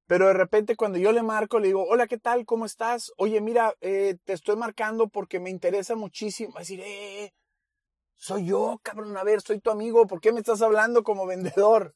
Pero 0.06 0.28
de 0.28 0.34
repente 0.34 0.76
cuando 0.76 0.98
yo 0.98 1.12
le 1.12 1.22
marco, 1.22 1.58
le 1.58 1.66
digo, 1.66 1.84
hola, 1.84 2.06
¿qué 2.06 2.16
tal? 2.16 2.46
¿Cómo 2.46 2.64
estás? 2.64 3.12
Oye, 3.18 3.40
mira, 3.40 3.74
eh, 3.80 4.16
te 4.24 4.32
estoy 4.32 4.56
marcando 4.56 5.08
porque 5.08 5.40
me 5.40 5.50
interesa 5.50 5.96
muchísimo. 5.96 6.52
Va 6.54 6.60
a 6.60 6.62
decir, 6.62 6.80
eh, 6.80 7.34
Soy 8.16 8.46
yo, 8.46 8.80
cabrón. 8.82 9.16
A 9.16 9.24
ver, 9.24 9.42
soy 9.42 9.60
tu 9.60 9.70
amigo. 9.70 10.06
¿Por 10.06 10.20
qué 10.20 10.32
me 10.32 10.40
estás 10.40 10.62
hablando 10.62 11.04
como 11.04 11.26
vendedor? 11.26 11.94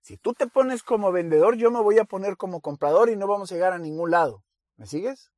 Si 0.00 0.16
tú 0.16 0.32
te 0.32 0.48
pones 0.48 0.82
como 0.82 1.12
vendedor, 1.12 1.56
yo 1.56 1.70
me 1.70 1.80
voy 1.80 1.98
a 1.98 2.04
poner 2.04 2.36
como 2.36 2.60
comprador 2.60 3.10
y 3.10 3.16
no 3.16 3.28
vamos 3.28 3.52
a 3.52 3.54
llegar 3.54 3.72
a 3.72 3.78
ningún 3.78 4.10
lado. 4.10 4.42
¿Me 4.76 4.86
sigues? 4.86 5.30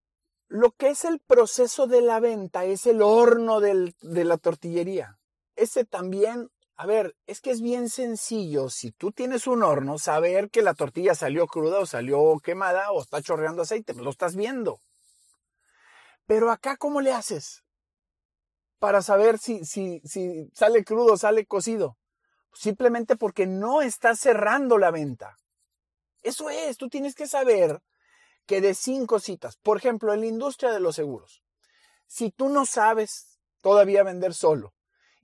Lo 0.47 0.71
que 0.71 0.89
es 0.89 1.05
el 1.05 1.21
proceso 1.21 1.87
de 1.87 2.01
la 2.01 2.21
venta 2.21 2.65
es 2.65 2.87
el 2.87 3.03
horno 3.03 3.61
del, 3.61 3.95
de 4.01 4.25
la 4.25 4.39
tortillería. 4.39 5.19
Ese 5.57 5.85
también, 5.85 6.49
a 6.77 6.87
ver, 6.87 7.17
es 7.27 7.41
que 7.41 7.51
es 7.51 7.61
bien 7.61 7.89
sencillo. 7.89 8.69
Si 8.69 8.91
tú 8.91 9.13
tienes 9.13 9.47
un 9.47 9.63
horno, 9.63 9.99
saber 9.99 10.51
que 10.51 10.63
la 10.63 10.75
tortilla 10.75 11.15
salió 11.15 11.47
cruda 11.47 11.79
o 11.79 11.87
salió 11.87 12.39
quemada 12.43 12.91
o 12.91 13.01
está 13.01 13.23
chorreando 13.23 13.63
aceite, 13.63 13.95
pues 13.95 14.05
lo 14.05 14.11
estás 14.11 14.35
viendo. 14.35 14.81
Pero 16.27 16.51
acá, 16.51 16.77
¿cómo 16.77 17.01
le 17.01 17.13
haces? 17.13 17.63
Para 18.81 19.03
saber 19.03 19.39
si, 19.39 19.65
si, 19.65 20.01
si 20.05 20.51
sale 20.53 20.85
crudo 20.85 21.17
sale 21.17 21.47
cocido. 21.47 21.97
Simplemente 22.53 23.17
porque 23.17 23.47
no 23.47 23.81
estás 23.81 24.19
cerrando 24.19 24.77
la 24.77 24.91
venta. 24.91 25.37
Eso 26.23 26.51
es, 26.51 26.77
tú 26.77 26.89
tienes 26.89 27.15
que 27.15 27.29
saber 27.29 27.83
que 28.47 28.61
de 28.61 28.75
cinco 28.75 29.21
citas, 29.21 29.57
por 29.59 29.77
ejemplo, 29.77 30.13
en 30.13 30.21
la 30.21 30.27
industria 30.27 30.73
de 30.73 30.81
los 30.81 30.97
seguros, 30.97 31.43
si 32.07 32.31
tú 32.31 32.49
no 32.49 32.67
sabes 32.67 33.39
todavía 33.61 34.03
vender 34.03 34.35
solo 34.35 34.75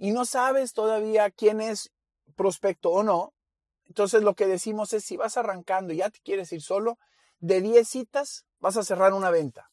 y 0.00 0.12
no 0.12 0.24
sabes 0.24 0.72
todavía 0.72 1.30
quién 1.30 1.60
es 1.60 1.92
prospecto 2.34 2.90
o 2.90 3.02
no, 3.02 3.34
entonces 3.86 4.22
lo 4.22 4.34
que 4.34 4.46
decimos 4.46 4.94
es 4.94 5.04
si 5.04 5.18
vas 5.18 5.36
arrancando 5.36 5.92
y 5.92 5.98
ya 5.98 6.08
te 6.08 6.20
quieres 6.20 6.50
ir 6.52 6.62
solo, 6.62 6.98
de 7.38 7.60
10 7.60 7.86
citas 7.86 8.46
vas 8.60 8.78
a 8.78 8.82
cerrar 8.82 9.12
una 9.12 9.30
venta. 9.30 9.70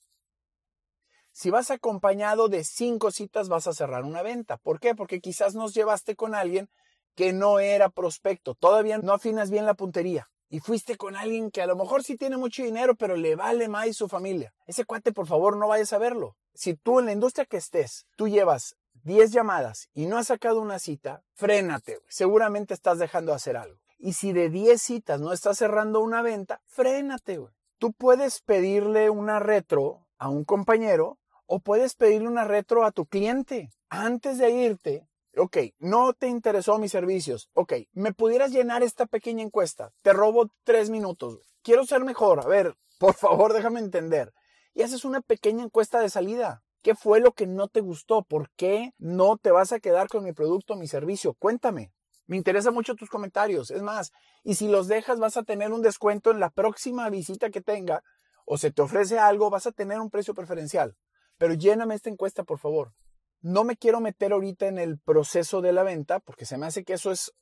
Si 1.32 1.50
vas 1.50 1.72
acompañado 1.72 2.50
de 2.50 2.66
cinco 2.66 3.12
citas 3.12 3.48
vas 3.48 3.68
a 3.68 3.74
cerrar 3.74 4.04
una 4.04 4.22
venta. 4.22 4.58
¿Por 4.58 4.82
qué? 4.82 4.96
Porque 4.96 5.22
quizás 5.22 5.56
nos 5.56 5.74
llevaste 5.74 6.18
con 6.18 6.36
alguien 6.36 6.70
que 7.16 7.32
no 7.32 7.60
era 7.60 7.90
prospecto. 7.90 8.54
Todavía 8.54 8.98
no 8.98 9.14
afinas 9.14 9.50
bien 9.50 9.66
la 9.66 9.76
puntería 9.76 10.28
y 10.50 10.60
fuiste 10.60 10.98
con 10.98 11.16
alguien 11.16 11.52
que 11.52 11.62
a 11.62 11.68
lo 11.68 11.78
mejor 11.78 12.04
sí 12.04 12.18
tiene 12.18 12.36
mucho 12.36 12.64
dinero, 12.64 12.96
pero 12.96 13.16
le 13.16 13.36
vale 13.38 13.70
más 13.70 13.96
su 13.96 14.10
familia. 14.10 14.54
Ese 14.66 14.84
cuate, 14.84 15.14
por 15.14 15.28
favor, 15.28 15.56
no 15.56 15.70
vayas 15.70 15.94
a 15.94 16.00
verlo. 16.00 16.36
Si 16.54 16.74
tú 16.74 17.00
en 17.00 17.06
la 17.06 17.14
industria 17.14 17.46
que 17.46 17.58
estés, 17.58 18.08
tú 18.18 18.28
llevas 18.28 18.76
10 19.04 19.32
llamadas 19.32 19.90
y 19.94 20.06
no 20.06 20.18
has 20.18 20.28
sacado 20.28 20.62
una 20.62 20.80
cita, 20.80 21.24
frénate. 21.34 22.00
Seguramente 22.08 22.74
estás 22.74 23.00
dejando 23.00 23.32
de 23.32 23.38
hacer 23.38 23.58
algo. 23.58 23.80
Y 23.98 24.14
si 24.14 24.34
de 24.34 24.50
10 24.50 24.82
citas 24.82 25.20
no 25.20 25.34
estás 25.34 25.58
cerrando 25.58 26.02
una 26.02 26.22
venta, 26.22 26.62
frénate. 26.66 27.40
Tú 27.78 27.94
puedes 27.94 28.42
pedirle 28.42 29.10
una 29.10 29.40
retro 29.40 30.08
a 30.18 30.30
un 30.30 30.44
compañero 30.46 31.20
o 31.46 31.60
puedes 31.60 31.96
pedirle 31.96 32.28
una 32.28 32.44
retro 32.44 32.86
a 32.86 32.92
tu 32.92 33.06
cliente. 33.06 33.72
Antes 33.90 34.38
de 34.38 34.52
irte, 34.52 35.08
Ok, 35.40 35.58
no 35.78 36.14
te 36.14 36.28
interesó 36.28 36.80
mis 36.80 36.92
servicios. 36.92 37.50
Ok, 37.54 37.74
¿me 37.94 38.12
pudieras 38.12 38.52
llenar 38.52 38.82
esta 38.82 39.06
pequeña 39.06 39.44
encuesta? 39.44 39.92
Te 40.02 40.12
robo 40.12 40.50
tres 40.64 40.90
minutos. 40.90 41.40
Quiero 41.62 41.86
ser 41.86 42.04
mejor. 42.04 42.40
A 42.40 42.48
ver, 42.48 42.76
por 42.98 43.14
favor, 43.14 43.54
déjame 43.54 43.80
entender. 43.80 44.34
Y 44.74 44.82
haces 44.82 45.06
una 45.06 45.22
pequeña 45.22 45.64
encuesta 45.64 46.00
de 46.00 46.10
salida. 46.10 46.64
¿Qué 46.82 46.96
fue 46.96 47.20
lo 47.20 47.34
que 47.34 47.48
no 47.48 47.68
te 47.68 47.82
gustó? 47.82 48.24
¿Por 48.24 48.50
qué 48.52 48.94
no 48.98 49.38
te 49.38 49.52
vas 49.52 49.72
a 49.72 49.80
quedar 49.80 50.08
con 50.08 50.24
mi 50.24 50.34
producto 50.34 50.76
mi 50.76 50.88
servicio? 50.88 51.34
Cuéntame. 51.34 51.92
Me 52.28 52.38
interesa 52.38 52.72
mucho 52.72 52.96
tus 52.96 53.10
comentarios. 53.10 53.72
Es 53.72 53.82
más, 53.82 54.12
y 54.44 54.56
si 54.56 54.68
los 54.68 54.88
dejas 54.88 55.20
vas 55.20 55.38
a 55.38 55.44
tener 55.44 55.72
un 55.72 55.82
descuento 55.82 56.32
en 56.32 56.40
la 56.40 56.50
próxima 56.50 57.10
visita 57.10 57.50
que 57.50 57.62
tenga 57.62 58.04
o 58.46 58.58
se 58.58 58.72
te 58.72 58.82
ofrece 58.82 59.20
algo, 59.20 59.50
vas 59.50 59.68
a 59.68 59.72
tener 59.72 60.00
un 60.00 60.10
precio 60.10 60.34
preferencial. 60.34 60.96
Pero 61.38 61.54
lléname 61.54 61.96
esta 61.96 62.10
encuesta, 62.10 62.44
por 62.44 62.60
favor. 62.60 62.94
No 63.42 63.64
me 63.64 63.78
quiero 63.78 64.00
meter 64.00 64.32
ahorita 64.32 64.68
en 64.68 64.78
el 64.78 65.00
proceso 65.00 65.62
de 65.62 65.72
la 65.72 65.84
venta, 65.84 66.20
porque 66.20 66.46
se 66.46 66.58
me 66.58 66.66
hace 66.66 66.84
que 66.84 66.94
eso 66.94 67.12
es 67.12 67.34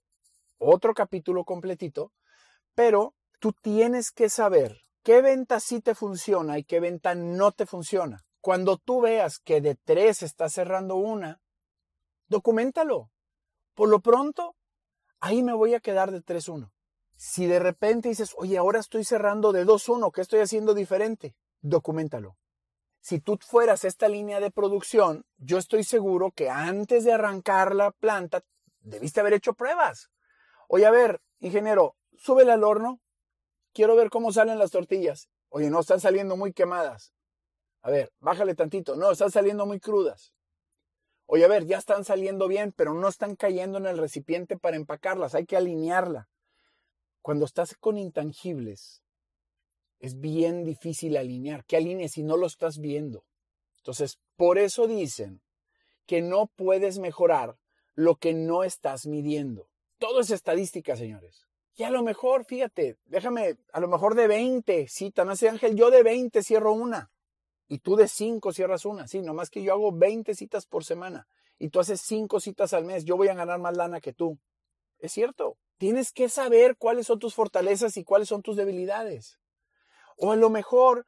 otro 0.57 0.93
capítulo 0.93 1.45
completito, 1.45 2.11
pero 2.73 3.15
tú 3.39 3.53
tienes 3.53 4.11
que 4.11 4.29
saber 4.29 4.81
qué 5.03 5.21
venta 5.21 5.59
sí 5.59 5.81
te 5.81 5.95
funciona 5.95 6.57
y 6.57 6.63
qué 6.63 6.79
venta 6.79 7.15
no 7.15 7.51
te 7.51 7.65
funciona. 7.65 8.24
Cuando 8.45 8.77
tú 8.77 9.01
veas 9.01 9.39
que 9.39 9.59
de 9.59 9.73
tres 9.73 10.21
está 10.21 10.49
cerrando 10.49 10.97
una, 10.97 11.41
documentalo. 12.27 13.09
Por 13.73 13.89
lo 13.89 14.01
pronto, 14.01 14.55
ahí 15.19 15.41
me 15.41 15.53
voy 15.53 15.73
a 15.73 15.79
quedar 15.79 16.11
de 16.11 16.21
3-1. 16.21 16.71
Si 17.15 17.47
de 17.47 17.57
repente 17.57 18.09
dices, 18.09 18.35
oye, 18.37 18.59
ahora 18.59 18.79
estoy 18.79 19.03
cerrando 19.03 19.51
de 19.51 19.65
2-1, 19.65 20.11
¿qué 20.11 20.21
estoy 20.21 20.41
haciendo 20.41 20.75
diferente? 20.75 21.35
Documentalo 21.61 22.37
si 22.99 23.19
tú 23.19 23.39
fueras 23.41 23.83
esta 23.83 24.07
línea 24.07 24.39
de 24.39 24.51
producción, 24.51 25.25
yo 25.37 25.57
estoy 25.57 25.83
seguro 25.83 26.29
que 26.29 26.51
antes 26.51 27.03
de 27.03 27.13
arrancar 27.13 27.73
la 27.73 27.89
planta, 27.89 28.43
debiste 28.81 29.21
haber 29.21 29.33
hecho 29.33 29.53
pruebas. 29.53 30.11
Oye, 30.67 30.85
a 30.85 30.91
ver, 30.91 31.19
ingeniero, 31.39 31.95
súbele 32.15 32.51
al 32.51 32.63
horno. 32.63 32.99
Quiero 33.73 33.95
ver 33.95 34.11
cómo 34.11 34.31
salen 34.31 34.59
las 34.59 34.69
tortillas. 34.69 35.29
Oye, 35.49 35.71
no, 35.71 35.79
están 35.79 35.99
saliendo 35.99 36.37
muy 36.37 36.53
quemadas. 36.53 37.14
A 37.85 37.91
ver, 37.91 38.11
bájale 38.19 38.55
tantito. 38.55 38.95
No, 38.95 39.11
están 39.11 39.29
saliendo 39.29 39.67
muy 39.67 39.79
crudas. 39.79 40.33
Oye, 41.27 41.45
a 41.45 41.47
ver, 41.47 41.67
ya 41.67 41.77
están 41.77 42.03
saliendo 42.03 42.47
bien, 42.47 42.73
pero 42.75 42.95
no 42.95 43.07
están 43.07 43.35
cayendo 43.35 43.77
en 43.77 43.85
el 43.85 43.99
recipiente 43.99 44.57
para 44.57 44.75
empacarlas. 44.75 45.35
Hay 45.35 45.45
que 45.45 45.55
alinearla. 45.55 46.27
Cuando 47.21 47.45
estás 47.45 47.75
con 47.75 47.99
intangibles, 47.99 49.03
es 49.99 50.19
bien 50.19 50.63
difícil 50.63 51.15
alinear. 51.15 51.63
¿Qué 51.65 51.77
alinea 51.77 52.09
si 52.09 52.23
no 52.23 52.37
lo 52.37 52.47
estás 52.47 52.79
viendo? 52.79 53.23
Entonces, 53.77 54.17
por 54.35 54.57
eso 54.57 54.87
dicen 54.87 55.43
que 56.07 56.23
no 56.23 56.47
puedes 56.55 56.97
mejorar 56.97 57.59
lo 57.93 58.15
que 58.15 58.33
no 58.33 58.63
estás 58.63 59.05
midiendo. 59.05 59.69
Todo 59.99 60.21
es 60.21 60.31
estadística, 60.31 60.95
señores. 60.95 61.45
Y 61.75 61.83
a 61.83 61.91
lo 61.91 62.01
mejor, 62.01 62.45
fíjate, 62.45 62.97
déjame, 63.05 63.57
a 63.71 63.79
lo 63.79 63.87
mejor 63.87 64.15
de 64.15 64.27
20, 64.27 64.87
sí, 64.87 65.13
hace 65.15 65.49
Ángel, 65.49 65.75
yo 65.75 65.91
de 65.91 66.01
20 66.01 66.41
cierro 66.41 66.73
una. 66.73 67.11
Y 67.67 67.79
tú 67.79 67.95
de 67.95 68.07
5 68.07 68.53
cierras 68.53 68.85
una, 68.85 69.07
sí, 69.07 69.21
nomás 69.21 69.49
que 69.49 69.63
yo 69.63 69.73
hago 69.73 69.91
20 69.91 70.35
citas 70.35 70.65
por 70.65 70.83
semana. 70.83 71.27
Y 71.57 71.69
tú 71.69 71.79
haces 71.79 72.01
5 72.01 72.39
citas 72.39 72.73
al 72.73 72.85
mes, 72.85 73.05
yo 73.05 73.17
voy 73.17 73.27
a 73.29 73.33
ganar 73.33 73.59
más 73.59 73.75
lana 73.75 74.01
que 74.01 74.13
tú. 74.13 74.39
Es 74.99 75.11
cierto. 75.11 75.57
Tienes 75.77 76.11
que 76.11 76.29
saber 76.29 76.77
cuáles 76.77 77.07
son 77.07 77.19
tus 77.19 77.35
fortalezas 77.35 77.97
y 77.97 78.03
cuáles 78.03 78.29
son 78.29 78.41
tus 78.41 78.55
debilidades. 78.55 79.39
O 80.17 80.31
a 80.31 80.35
lo 80.35 80.49
mejor 80.49 81.05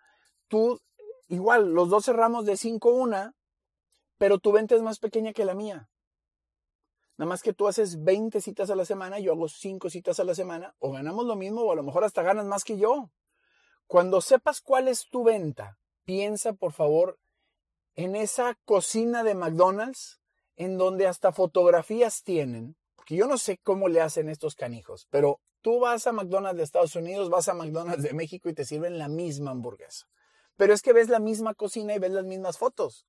tú, 0.48 0.82
igual, 1.28 1.74
los 1.74 1.90
dos 1.90 2.06
cerramos 2.06 2.46
de 2.46 2.58
5 2.58 2.90
una, 2.90 3.34
pero 4.18 4.40
tu 4.40 4.52
venta 4.52 4.76
es 4.76 4.82
más 4.82 5.00
pequeña 5.00 5.34
que 5.34 5.46
la 5.46 5.54
mía. 5.54 5.90
Nada 7.18 7.30
más 7.30 7.42
que 7.42 7.54
tú 7.54 7.68
haces 7.68 8.04
20 8.04 8.42
citas 8.42 8.70
a 8.70 8.76
la 8.76 8.86
semana, 8.86 9.20
yo 9.20 9.32
hago 9.32 9.48
5 9.48 9.90
citas 9.90 10.20
a 10.20 10.24
la 10.24 10.36
semana, 10.36 10.76
o 10.80 10.92
ganamos 10.92 11.26
lo 11.26 11.36
mismo, 11.36 11.62
o 11.62 11.72
a 11.72 11.76
lo 11.76 11.84
mejor 11.84 12.04
hasta 12.04 12.22
ganas 12.22 12.46
más 12.46 12.64
que 12.64 12.78
yo. 12.78 13.12
Cuando 13.88 14.22
sepas 14.22 14.62
cuál 14.62 14.88
es 14.88 15.08
tu 15.10 15.24
venta, 15.24 15.80
piensa 16.08 16.54
por 16.54 16.72
favor 16.72 17.20
en 17.94 18.16
esa 18.16 18.58
cocina 18.66 19.24
de 19.24 19.36
McDonald's, 19.36 20.20
en 20.56 20.80
donde 20.80 21.06
hasta 21.06 21.32
fotografías 21.32 22.24
tienen, 22.24 22.76
porque 22.96 23.16
yo 23.16 23.28
no 23.28 23.38
sé 23.38 23.60
cómo 23.62 23.90
le 23.90 24.02
hacen 24.02 24.30
estos 24.30 24.56
canijos, 24.56 25.06
pero 25.12 25.40
Tú 25.68 25.80
vas 25.80 26.08
a 26.08 26.14
McDonald's 26.14 26.58
de 26.58 26.64
Estados 26.64 26.96
Unidos, 26.96 27.30
vas 27.30 27.50
a 27.50 27.54
McDonald's 27.54 28.04
de 28.04 28.14
México 28.14 28.48
y 28.48 28.54
te 28.54 28.64
sirven 28.64 28.98
la 28.98 29.10
misma 29.10 29.52
hamburguesa. 29.52 30.08
Pero 30.56 30.74
es 30.74 30.82
que 30.82 30.94
ves 30.94 31.10
la 31.10 31.20
misma 31.20 31.56
cocina 31.56 31.94
y 31.94 32.00
ves 32.00 32.12
las 32.12 32.24
mismas 32.24 32.58
fotos. 32.58 33.06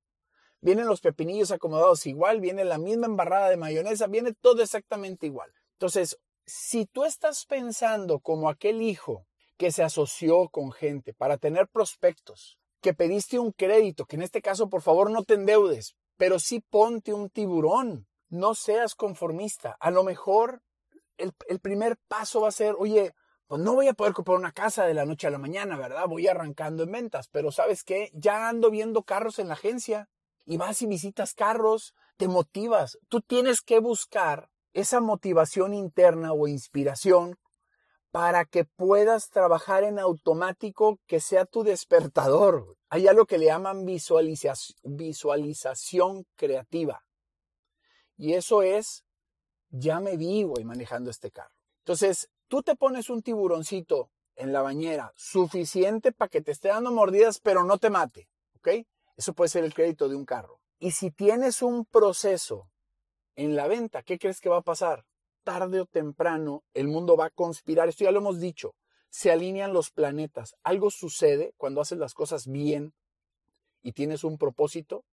Vienen 0.60 0.86
los 0.86 1.00
pepinillos 1.00 1.52
acomodados 1.52 2.04
igual, 2.06 2.40
viene 2.40 2.64
la 2.64 2.78
misma 2.78 3.06
embarrada 3.06 3.48
de 3.48 3.56
mayonesa, 3.56 4.08
viene 4.08 4.34
todo 4.34 4.60
exactamente 4.60 5.26
igual. 5.26 5.52
Entonces, 5.74 6.18
si 6.46 6.86
tú 6.86 7.04
estás 7.04 7.46
pensando 7.46 8.18
como 8.18 8.50
aquel 8.50 8.82
hijo 8.82 9.26
que 9.56 9.70
se 9.70 9.84
asoció 9.84 10.48
con 10.48 10.72
gente 10.72 11.14
para 11.14 11.36
tener 11.36 11.68
prospectos, 11.68 12.58
que 12.80 12.94
pediste 12.94 13.38
un 13.38 13.52
crédito, 13.52 14.06
que 14.06 14.16
en 14.16 14.22
este 14.22 14.42
caso 14.42 14.68
por 14.68 14.82
favor 14.82 15.10
no 15.10 15.22
te 15.24 15.34
endeudes, 15.34 15.94
pero 16.16 16.38
sí 16.38 16.60
ponte 16.60 17.12
un 17.12 17.30
tiburón, 17.30 18.06
no 18.28 18.54
seas 18.54 18.94
conformista. 18.94 19.76
A 19.80 19.90
lo 19.90 20.04
mejor 20.04 20.62
el, 21.16 21.60
primer 21.60 21.96
paso 22.08 22.42
va 22.42 22.48
a 22.48 22.52
ser, 22.52 22.74
oye, 22.78 23.12
pues 23.46 23.60
no 23.60 23.74
voy 23.74 23.88
a 23.88 23.94
poder 23.94 24.12
comprar 24.12 24.38
una 24.38 24.52
casa 24.52 24.84
de 24.86 24.94
la 24.94 25.06
noche 25.06 25.26
a 25.26 25.30
la 25.30 25.38
mañana, 25.38 25.76
¿verdad? 25.76 26.06
Voy 26.06 26.26
arrancando 26.28 26.82
en 26.82 26.92
ventas, 26.92 27.28
pero 27.28 27.50
¿sabes 27.50 27.82
qué? 27.82 28.10
Ya 28.12 28.48
ando 28.48 28.70
viendo 28.70 29.02
carros 29.02 29.38
en 29.38 29.48
la 29.48 29.54
agencia 29.54 30.08
y 30.44 30.56
vas 30.56 30.82
y 30.82 30.86
visitas 30.86 31.34
carros, 31.34 31.94
te 32.16 32.28
motivas. 32.28 32.98
Tú 33.08 33.20
tienes 33.20 33.60
que 33.60 33.80
buscar 33.80 34.50
esa 34.72 35.00
motivación 35.00 35.74
interna 35.74 36.32
o 36.32 36.46
inspiración 36.46 37.36
para 38.10 38.44
que 38.44 38.64
puedas 38.64 39.30
trabajar 39.30 39.84
en 39.84 39.98
automático 39.98 40.98
que 41.06 41.20
sea 41.20 41.44
tu 41.44 41.62
despertador. 41.62 42.76
Hay 42.88 43.06
algo 43.06 43.26
que 43.26 43.38
le 43.38 43.46
llaman 43.46 43.84
visualización 43.84 46.26
creativa. 46.36 47.04
Y 48.16 48.34
eso 48.34 48.62
es 48.62 49.04
ya 49.70 50.00
me 50.00 50.16
vi, 50.16 50.44
güey, 50.44 50.64
manejando 50.64 51.10
este 51.10 51.30
carro. 51.30 51.54
Entonces, 51.80 52.30
tú 52.48 52.62
te 52.62 52.76
pones 52.76 53.10
un 53.10 53.22
tiburoncito 53.22 54.10
en 54.36 54.52
la 54.52 54.62
bañera 54.62 55.12
suficiente 55.16 56.12
para 56.12 56.28
que 56.28 56.40
te 56.40 56.52
esté 56.52 56.68
dando 56.68 56.90
mordidas, 56.90 57.40
pero 57.40 57.64
no 57.64 57.78
te 57.78 57.90
mate, 57.90 58.28
¿ok? 58.56 58.86
Eso 59.16 59.34
puede 59.34 59.48
ser 59.48 59.64
el 59.64 59.74
crédito 59.74 60.08
de 60.08 60.16
un 60.16 60.24
carro. 60.24 60.60
Y 60.78 60.92
si 60.92 61.10
tienes 61.10 61.60
un 61.60 61.84
proceso 61.84 62.70
en 63.34 63.56
la 63.56 63.66
venta, 63.66 64.02
¿qué 64.02 64.18
crees 64.18 64.40
que 64.40 64.48
va 64.48 64.58
a 64.58 64.62
pasar? 64.62 65.04
Tarde 65.48 65.80
o 65.80 65.86
temprano 65.86 66.62
el 66.74 66.88
mundo 66.88 67.16
va 67.16 67.24
a 67.24 67.30
conspirar. 67.30 67.88
Esto 67.88 68.04
ya 68.04 68.10
lo 68.10 68.18
hemos 68.18 68.38
dicho. 68.38 68.74
Se 69.08 69.32
alinean 69.32 69.72
los 69.72 69.90
planetas. 69.90 70.54
Algo 70.62 70.90
sucede 70.90 71.54
cuando 71.56 71.80
haces 71.80 71.96
las 71.96 72.12
cosas 72.12 72.46
bien 72.46 72.92
y 73.80 73.92
tienes 73.92 74.24
un 74.24 74.36
propósito 74.36 75.06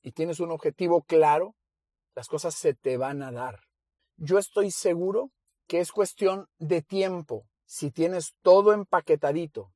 y 0.00 0.12
tienes 0.12 0.40
un 0.40 0.50
objetivo 0.50 1.02
claro, 1.02 1.54
las 2.14 2.26
cosas 2.26 2.54
se 2.54 2.72
te 2.72 2.96
van 2.96 3.22
a 3.22 3.30
dar. 3.30 3.64
Yo 4.16 4.38
estoy 4.38 4.70
seguro 4.70 5.30
que 5.66 5.80
es 5.80 5.92
cuestión 5.92 6.48
de 6.56 6.80
tiempo. 6.80 7.46
Si 7.66 7.90
tienes 7.90 8.34
todo 8.40 8.72
empaquetadito, 8.72 9.74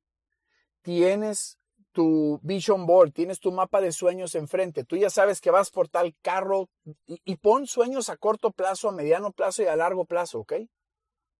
tienes 0.81 1.59
tu 1.91 2.39
vision 2.43 2.85
board, 2.85 3.11
tienes 3.11 3.39
tu 3.39 3.51
mapa 3.51 3.81
de 3.81 3.91
sueños 3.91 4.35
enfrente, 4.35 4.83
tú 4.83 4.95
ya 4.95 5.09
sabes 5.09 5.41
que 5.41 5.51
vas 5.51 5.71
por 5.71 5.87
tal 5.87 6.15
carro 6.21 6.69
y, 7.05 7.35
pon 7.37 7.67
sueños 7.67 8.09
a 8.09 8.17
corto 8.17 8.51
plazo, 8.51 8.89
a 8.89 8.91
mediano 8.91 9.31
plazo 9.31 9.63
y 9.63 9.67
a 9.67 9.75
largo 9.75 10.05
plazo, 10.05 10.39
¿ok? 10.39 10.53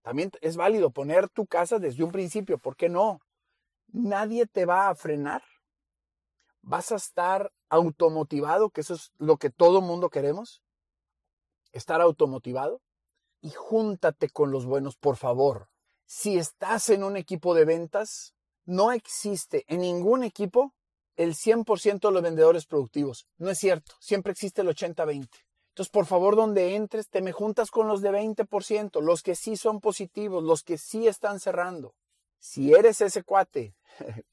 También 0.02 0.32
es 0.42 0.58
válido 0.58 0.92
poner 0.92 1.30
tu 1.30 1.46
casa 1.46 1.80
desde 1.80 2.04
un 2.04 2.12
principio, 2.12 2.58
¿por 2.58 2.76
qué 2.76 2.90
no? 2.90 3.20
Nadie 3.88 4.48
te 4.48 4.66
va 4.66 4.90
a 4.90 4.96
frenar. 4.96 5.44
Vas 6.62 6.92
a 6.92 6.96
estar 6.96 7.52
automotivado, 7.70 8.70
que 8.70 8.82
eso 8.82 8.94
es 8.96 9.12
lo 9.18 9.38
que 9.38 9.50
todo 9.50 9.82
mundo 9.82 10.10
queremos. 10.10 10.64
Estar 11.72 12.02
automotivado. 12.02 12.82
Y 13.42 13.50
júntate 13.52 14.30
con 14.30 14.52
los 14.52 14.66
buenos, 14.66 14.96
por 14.98 15.18
favor. 15.18 15.70
Si 16.06 16.38
estás 16.38 16.90
en 16.90 17.04
un 17.04 17.18
equipo 17.18 17.56
de 17.56 17.66
ventas, 17.66 18.36
no 18.66 18.92
existe 18.92 19.66
en 19.68 19.82
ningún 19.82 20.24
equipo 20.24 20.74
el 21.16 21.36
100% 21.36 22.00
de 22.00 22.12
los 22.12 22.22
vendedores 22.22 22.66
productivos. 22.66 23.28
No 23.38 23.50
es 23.50 23.60
cierto. 23.60 23.94
Siempre 24.00 24.32
existe 24.32 24.62
el 24.62 24.70
80-20. 24.70 25.28
Entonces, 25.70 25.92
por 25.92 26.06
favor, 26.06 26.36
donde 26.36 26.76
entres, 26.76 27.10
te 27.10 27.22
me 27.22 27.32
juntas 27.32 27.72
con 27.72 27.88
los 27.88 28.02
de 28.02 28.12
20%, 28.12 29.02
los 29.02 29.24
que 29.24 29.36
sí 29.36 29.56
son 29.56 29.80
positivos, 29.80 30.44
los 30.44 30.64
que 30.64 30.78
sí 30.78 31.08
están 31.08 31.40
cerrando. 31.40 31.96
Si 32.40 32.74
eres 32.74 33.02
ese 33.02 33.24
cuate 33.24 33.76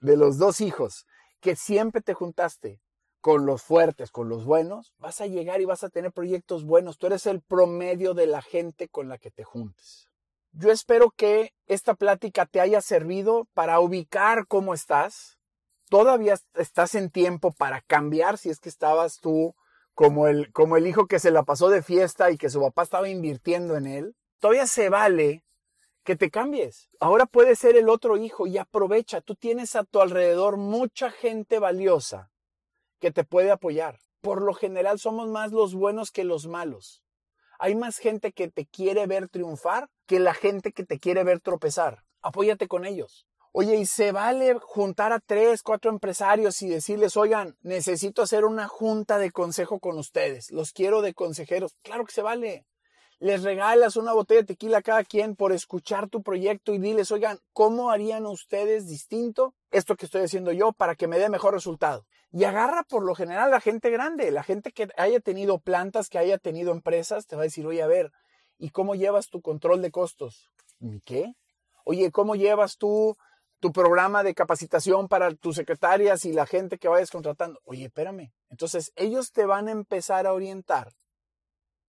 de 0.00 0.16
los 0.16 0.38
dos 0.38 0.60
hijos 0.60 1.06
que 1.40 1.56
siempre 1.56 2.00
te 2.00 2.14
juntaste 2.14 2.80
con 3.20 3.44
los 3.44 3.62
fuertes, 3.62 4.10
con 4.10 4.28
los 4.28 4.44
buenos, 4.44 4.94
vas 4.98 5.20
a 5.20 5.26
llegar 5.26 5.60
y 5.60 5.66
vas 5.66 5.84
a 5.84 5.90
tener 5.90 6.12
proyectos 6.12 6.64
buenos. 6.64 6.98
Tú 6.98 7.08
eres 7.08 7.26
el 7.26 7.42
promedio 7.42 8.14
de 8.14 8.26
la 8.26 8.40
gente 8.40 8.88
con 8.88 9.08
la 9.08 9.18
que 9.18 9.30
te 9.30 9.44
juntes. 9.44 10.08
Yo 10.52 10.70
espero 10.72 11.10
que 11.10 11.52
esta 11.66 11.94
plática 11.94 12.46
te 12.46 12.60
haya 12.60 12.80
servido 12.80 13.46
para 13.54 13.80
ubicar 13.80 14.46
cómo 14.46 14.74
estás. 14.74 15.38
Todavía 15.88 16.36
estás 16.54 16.94
en 16.94 17.10
tiempo 17.10 17.52
para 17.52 17.80
cambiar 17.82 18.38
si 18.38 18.50
es 18.50 18.60
que 18.60 18.68
estabas 18.68 19.20
tú 19.20 19.54
como 19.94 20.28
el, 20.28 20.52
como 20.52 20.76
el 20.76 20.86
hijo 20.86 21.06
que 21.06 21.18
se 21.18 21.30
la 21.30 21.42
pasó 21.42 21.70
de 21.70 21.82
fiesta 21.82 22.30
y 22.30 22.38
que 22.38 22.50
su 22.50 22.60
papá 22.60 22.82
estaba 22.82 23.08
invirtiendo 23.08 23.76
en 23.76 23.86
él. 23.86 24.16
Todavía 24.38 24.66
se 24.66 24.88
vale 24.88 25.44
que 26.04 26.16
te 26.16 26.30
cambies. 26.30 26.88
Ahora 27.00 27.26
puede 27.26 27.56
ser 27.56 27.76
el 27.76 27.88
otro 27.88 28.16
hijo 28.16 28.46
y 28.46 28.58
aprovecha. 28.58 29.20
Tú 29.20 29.34
tienes 29.34 29.76
a 29.76 29.84
tu 29.84 30.00
alrededor 30.00 30.56
mucha 30.56 31.10
gente 31.10 31.58
valiosa 31.58 32.30
que 32.98 33.10
te 33.10 33.24
puede 33.24 33.50
apoyar. 33.50 33.98
Por 34.20 34.42
lo 34.42 34.54
general 34.54 34.98
somos 34.98 35.28
más 35.28 35.52
los 35.52 35.74
buenos 35.74 36.10
que 36.10 36.24
los 36.24 36.46
malos. 36.46 37.02
Hay 37.58 37.74
más 37.74 37.98
gente 37.98 38.32
que 38.32 38.48
te 38.48 38.66
quiere 38.66 39.06
ver 39.06 39.28
triunfar 39.28 39.88
que 40.06 40.20
la 40.20 40.32
gente 40.32 40.72
que 40.72 40.84
te 40.84 40.98
quiere 40.98 41.24
ver 41.24 41.40
tropezar. 41.40 42.04
Apóyate 42.22 42.68
con 42.68 42.84
ellos. 42.84 43.26
Oye, 43.52 43.76
y 43.76 43.86
se 43.86 44.12
vale 44.12 44.54
juntar 44.60 45.12
a 45.12 45.18
tres, 45.18 45.62
cuatro 45.62 45.90
empresarios 45.90 46.62
y 46.62 46.68
decirles, 46.68 47.16
oigan, 47.16 47.56
necesito 47.62 48.22
hacer 48.22 48.44
una 48.44 48.68
junta 48.68 49.18
de 49.18 49.32
consejo 49.32 49.80
con 49.80 49.98
ustedes. 49.98 50.50
Los 50.52 50.72
quiero 50.72 51.02
de 51.02 51.14
consejeros. 51.14 51.74
Claro 51.82 52.04
que 52.04 52.12
se 52.12 52.22
vale. 52.22 52.66
Les 53.20 53.42
regalas 53.42 53.96
una 53.96 54.12
botella 54.12 54.42
de 54.42 54.46
tequila 54.46 54.78
a 54.78 54.82
cada 54.82 55.02
quien 55.02 55.34
por 55.34 55.52
escuchar 55.52 56.08
tu 56.08 56.22
proyecto 56.22 56.72
y 56.72 56.78
diles, 56.78 57.10
oigan, 57.10 57.40
¿cómo 57.52 57.90
harían 57.90 58.26
ustedes 58.26 58.86
distinto 58.86 59.54
esto 59.72 59.96
que 59.96 60.06
estoy 60.06 60.22
haciendo 60.22 60.52
yo 60.52 60.72
para 60.72 60.94
que 60.94 61.08
me 61.08 61.18
dé 61.18 61.28
mejor 61.28 61.52
resultado? 61.52 62.06
Y 62.30 62.44
agarra 62.44 62.84
por 62.84 63.04
lo 63.04 63.16
general 63.16 63.50
la 63.50 63.60
gente 63.60 63.90
grande, 63.90 64.30
la 64.30 64.44
gente 64.44 64.70
que 64.70 64.88
haya 64.96 65.18
tenido 65.18 65.58
plantas, 65.58 66.08
que 66.08 66.18
haya 66.18 66.38
tenido 66.38 66.70
empresas, 66.70 67.26
te 67.26 67.34
va 67.34 67.42
a 67.42 67.44
decir, 67.44 67.66
oye, 67.66 67.82
a 67.82 67.88
ver, 67.88 68.12
¿y 68.56 68.70
cómo 68.70 68.94
llevas 68.94 69.30
tu 69.30 69.40
control 69.40 69.82
de 69.82 69.90
costos? 69.90 70.52
¿Y 70.78 71.00
qué? 71.00 71.34
Oye, 71.84 72.12
¿cómo 72.12 72.36
llevas 72.36 72.76
tú 72.76 73.16
tu 73.60 73.72
programa 73.72 74.22
de 74.22 74.34
capacitación 74.34 75.08
para 75.08 75.34
tus 75.34 75.56
secretarias 75.56 76.24
y 76.24 76.32
la 76.32 76.46
gente 76.46 76.78
que 76.78 76.86
vayas 76.86 77.10
contratando? 77.10 77.58
Oye, 77.64 77.86
espérame. 77.86 78.30
Entonces, 78.50 78.92
ellos 78.94 79.32
te 79.32 79.44
van 79.46 79.66
a 79.66 79.72
empezar 79.72 80.26
a 80.26 80.32
orientar. 80.32 80.92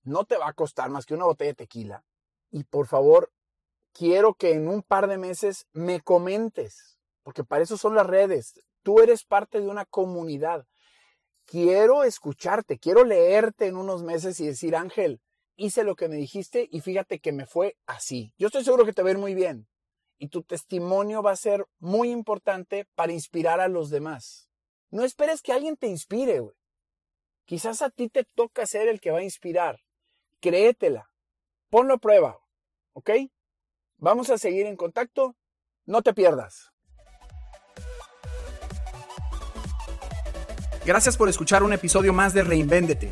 No 0.10 0.26
te 0.26 0.38
va 0.38 0.48
a 0.48 0.54
costar 0.54 0.90
más 0.90 1.06
que 1.06 1.14
una 1.14 1.26
botella 1.26 1.52
de 1.52 1.56
tequila. 1.56 2.04
Y 2.50 2.64
por 2.64 2.88
favor, 2.88 3.32
quiero 3.94 4.34
que 4.34 4.54
en 4.54 4.68
un 4.68 4.82
par 4.82 5.08
de 5.08 5.20
meses 5.20 5.68
me 5.72 6.02
comentes, 6.02 6.98
porque 7.22 7.44
para 7.44 7.62
eso 7.62 7.78
son 7.78 7.94
las 7.94 8.08
redes. 8.08 8.60
Tú 8.82 9.02
eres 9.02 9.24
parte 9.24 9.62
de 9.62 9.68
una 9.68 9.86
comunidad. 9.86 10.66
Quiero 11.46 12.04
escucharte, 12.04 12.80
quiero 12.80 13.04
leerte 13.04 13.68
en 13.68 13.76
unos 13.76 14.02
meses 14.02 14.40
y 14.40 14.48
decir, 14.48 14.76
Ángel, 14.76 15.22
hice 15.56 15.84
lo 15.84 15.96
que 15.96 16.10
me 16.10 16.16
dijiste 16.16 16.68
y 16.72 16.82
fíjate 16.82 17.20
que 17.20 17.32
me 17.32 17.46
fue 17.46 17.78
así. 17.86 18.34
Yo 18.40 18.48
estoy 18.48 18.64
seguro 18.64 18.86
que 18.86 18.94
te 18.94 19.04
va 19.04 19.10
a 19.10 19.12
ir 19.12 19.20
muy 19.20 19.36
bien. 19.36 19.68
Y 20.18 20.30
tu 20.30 20.42
testimonio 20.42 21.22
va 21.22 21.34
a 21.34 21.36
ser 21.36 21.68
muy 21.78 22.10
importante 22.10 22.88
para 22.96 23.14
inspirar 23.14 23.60
a 23.60 23.68
los 23.68 23.92
demás. 23.92 24.50
No 24.90 25.04
esperes 25.04 25.44
que 25.44 25.54
alguien 25.54 25.78
te 25.78 25.86
inspire, 25.86 26.40
güey. 26.40 26.56
Quizás 27.46 27.84
a 27.84 27.92
ti 27.92 28.10
te 28.10 28.24
toca 28.24 28.66
ser 28.66 28.88
el 28.88 29.00
que 29.00 29.12
va 29.12 29.20
a 29.20 29.24
inspirar. 29.24 29.80
Créetela. 30.42 31.10
Ponlo 31.70 31.96
a 31.96 31.98
prueba. 31.98 32.40
¿Ok? 32.94 33.12
Vamos 33.98 34.30
a 34.30 34.38
seguir 34.38 34.66
en 34.66 34.76
contacto. 34.76 35.36
No 35.86 36.02
te 36.02 36.14
pierdas. 36.14 36.72
Gracias 40.86 41.18
por 41.18 41.30
escuchar 41.30 41.62
un 41.64 41.74
episodio 41.74 42.14
más 42.14 42.34
de 42.34 42.44
Reinvéndete. 42.44 43.12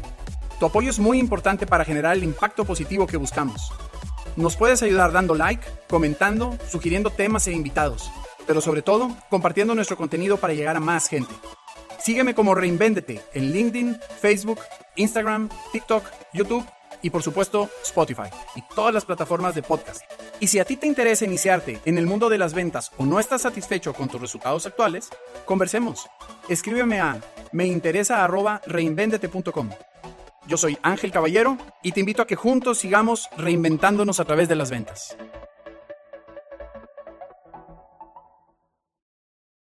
Tu 0.60 0.66
apoyo 0.66 0.90
es 0.90 1.00
muy 1.00 1.20
importante 1.20 1.68
para 1.68 1.86
generar 1.86 2.16
el 2.16 2.24
impacto 2.24 2.66
positivo 2.66 3.06
que 3.06 3.18
buscamos. 3.18 3.72
Nos 4.36 4.56
puedes 4.56 4.82
ayudar 4.82 5.12
dando 5.12 5.36
like, 5.36 5.68
comentando, 5.90 6.58
sugiriendo 6.68 7.10
temas 7.10 7.48
e 7.48 7.52
invitados, 7.52 8.10
pero 8.48 8.62
sobre 8.62 8.82
todo 8.82 9.16
compartiendo 9.30 9.76
nuestro 9.76 9.98
contenido 9.98 10.38
para 10.38 10.54
llegar 10.54 10.78
a 10.78 10.80
más 10.80 11.08
gente. 11.08 11.34
Sígueme 12.00 12.34
como 12.34 12.56
Reinvéndete 12.56 13.22
en 13.34 13.52
LinkedIn, 13.52 14.00
Facebook, 14.22 14.60
Instagram, 14.96 15.50
TikTok, 15.72 16.04
YouTube 16.34 16.66
y 17.02 17.10
por 17.10 17.24
supuesto 17.24 17.70
Spotify 17.84 18.30
y 18.56 18.62
todas 18.76 18.94
las 18.94 19.06
plataformas 19.06 19.56
de 19.56 19.64
podcast. 19.64 20.02
Y 20.40 20.48
si 20.48 20.60
a 20.60 20.66
ti 20.66 20.78
te 20.78 20.88
interesa 20.88 21.26
iniciarte 21.26 21.80
en 21.86 21.98
el 21.98 22.06
mundo 22.06 22.30
de 22.30 22.38
las 22.38 22.54
ventas 22.54 22.92
o 22.98 23.06
no 23.06 23.20
estás 23.20 23.42
satisfecho 23.42 23.94
con 23.94 24.08
tus 24.08 24.22
resultados 24.22 24.66
actuales, 24.66 25.10
conversemos. 25.46 26.08
Escríbeme 26.48 27.00
a 27.00 27.20
meinteresa@reinvendete.com. 27.52 29.70
Yo 30.48 30.58
soy 30.58 30.78
Ángel 30.82 31.12
Caballero 31.12 31.58
y 31.84 31.92
te 31.92 32.00
invito 32.00 32.22
a 32.22 32.28
que 32.28 32.36
juntos 32.36 32.78
sigamos 32.78 33.30
reinventándonos 33.38 34.20
a 34.20 34.26
través 34.26 34.48
de 34.48 34.56
las 34.56 34.70
ventas. 34.70 35.18